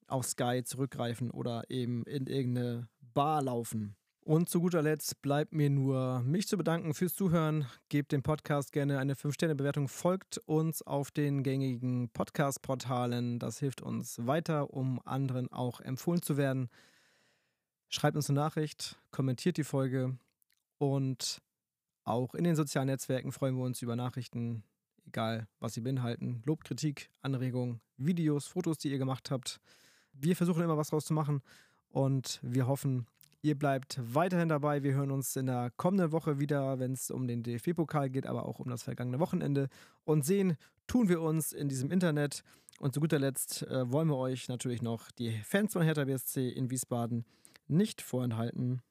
auf 0.07 0.25
Sky 0.25 0.61
zurückgreifen 0.63 1.31
oder 1.31 1.63
eben 1.69 2.03
in 2.03 2.27
irgendeine 2.27 2.87
Bar 3.13 3.41
laufen. 3.41 3.95
Und 4.29 4.47
zu 4.47 4.61
guter 4.61 4.83
Letzt 4.83 5.23
bleibt 5.23 5.53
mir 5.53 5.71
nur, 5.71 6.21
mich 6.21 6.47
zu 6.47 6.55
bedanken 6.55 6.93
fürs 6.93 7.15
Zuhören. 7.15 7.65
Gebt 7.89 8.11
dem 8.11 8.21
Podcast 8.21 8.71
gerne 8.71 8.99
eine 8.99 9.15
5-Sterne-Bewertung, 9.15 9.87
folgt 9.87 10.37
uns 10.45 10.83
auf 10.83 11.09
den 11.09 11.41
gängigen 11.41 12.09
Podcast-Portalen. 12.09 13.39
Das 13.39 13.57
hilft 13.57 13.81
uns 13.81 14.23
weiter, 14.27 14.71
um 14.71 15.01
anderen 15.03 15.51
auch 15.51 15.79
empfohlen 15.79 16.21
zu 16.21 16.37
werden. 16.37 16.69
Schreibt 17.87 18.15
uns 18.15 18.29
eine 18.29 18.39
Nachricht, 18.39 18.99
kommentiert 19.09 19.57
die 19.57 19.63
Folge 19.63 20.15
und 20.77 21.41
auch 22.03 22.35
in 22.35 22.43
den 22.43 22.55
sozialen 22.55 22.85
Netzwerken 22.85 23.31
freuen 23.31 23.57
wir 23.57 23.63
uns 23.63 23.81
über 23.81 23.95
Nachrichten, 23.95 24.63
egal 25.07 25.47
was 25.59 25.73
sie 25.73 25.81
beinhalten. 25.81 26.43
Lob, 26.45 26.63
Kritik, 26.63 27.09
Anregungen, 27.21 27.81
Videos, 27.97 28.45
Fotos, 28.45 28.77
die 28.77 28.91
ihr 28.91 28.99
gemacht 28.99 29.31
habt. 29.31 29.59
Wir 30.13 30.35
versuchen 30.35 30.61
immer 30.61 30.77
was 30.77 30.89
draus 30.89 31.05
zu 31.05 31.15
machen 31.15 31.41
und 31.89 32.39
wir 32.43 32.67
hoffen, 32.67 33.07
Ihr 33.41 33.57
bleibt 33.57 33.99
weiterhin 34.01 34.49
dabei. 34.49 34.83
Wir 34.83 34.93
hören 34.93 35.11
uns 35.11 35.35
in 35.37 35.45
der 35.45 35.71
kommenden 35.77 36.11
Woche 36.11 36.39
wieder, 36.39 36.77
wenn 36.79 36.91
es 36.91 37.09
um 37.09 37.25
den 37.25 37.41
DFB-Pokal 37.41 38.09
geht, 38.09 38.27
aber 38.27 38.45
auch 38.45 38.59
um 38.59 38.69
das 38.69 38.83
vergangene 38.83 39.19
Wochenende. 39.19 39.69
Und 40.03 40.25
sehen 40.25 40.57
tun 40.87 41.07
wir 41.07 41.21
uns 41.21 41.53
in 41.53 41.69
diesem 41.69 41.89
Internet. 41.89 42.43
Und 42.79 42.93
zu 42.93 42.99
guter 42.99 43.17
Letzt 43.17 43.63
äh, 43.63 43.89
wollen 43.89 44.09
wir 44.09 44.17
euch 44.17 44.49
natürlich 44.49 44.81
noch 44.81 45.09
die 45.11 45.31
Fans 45.43 45.71
von 45.71 45.83
Hertha 45.83 46.03
BSC 46.03 46.49
in 46.49 46.69
Wiesbaden 46.69 47.25
nicht 47.67 48.01
vorenthalten. 48.01 48.81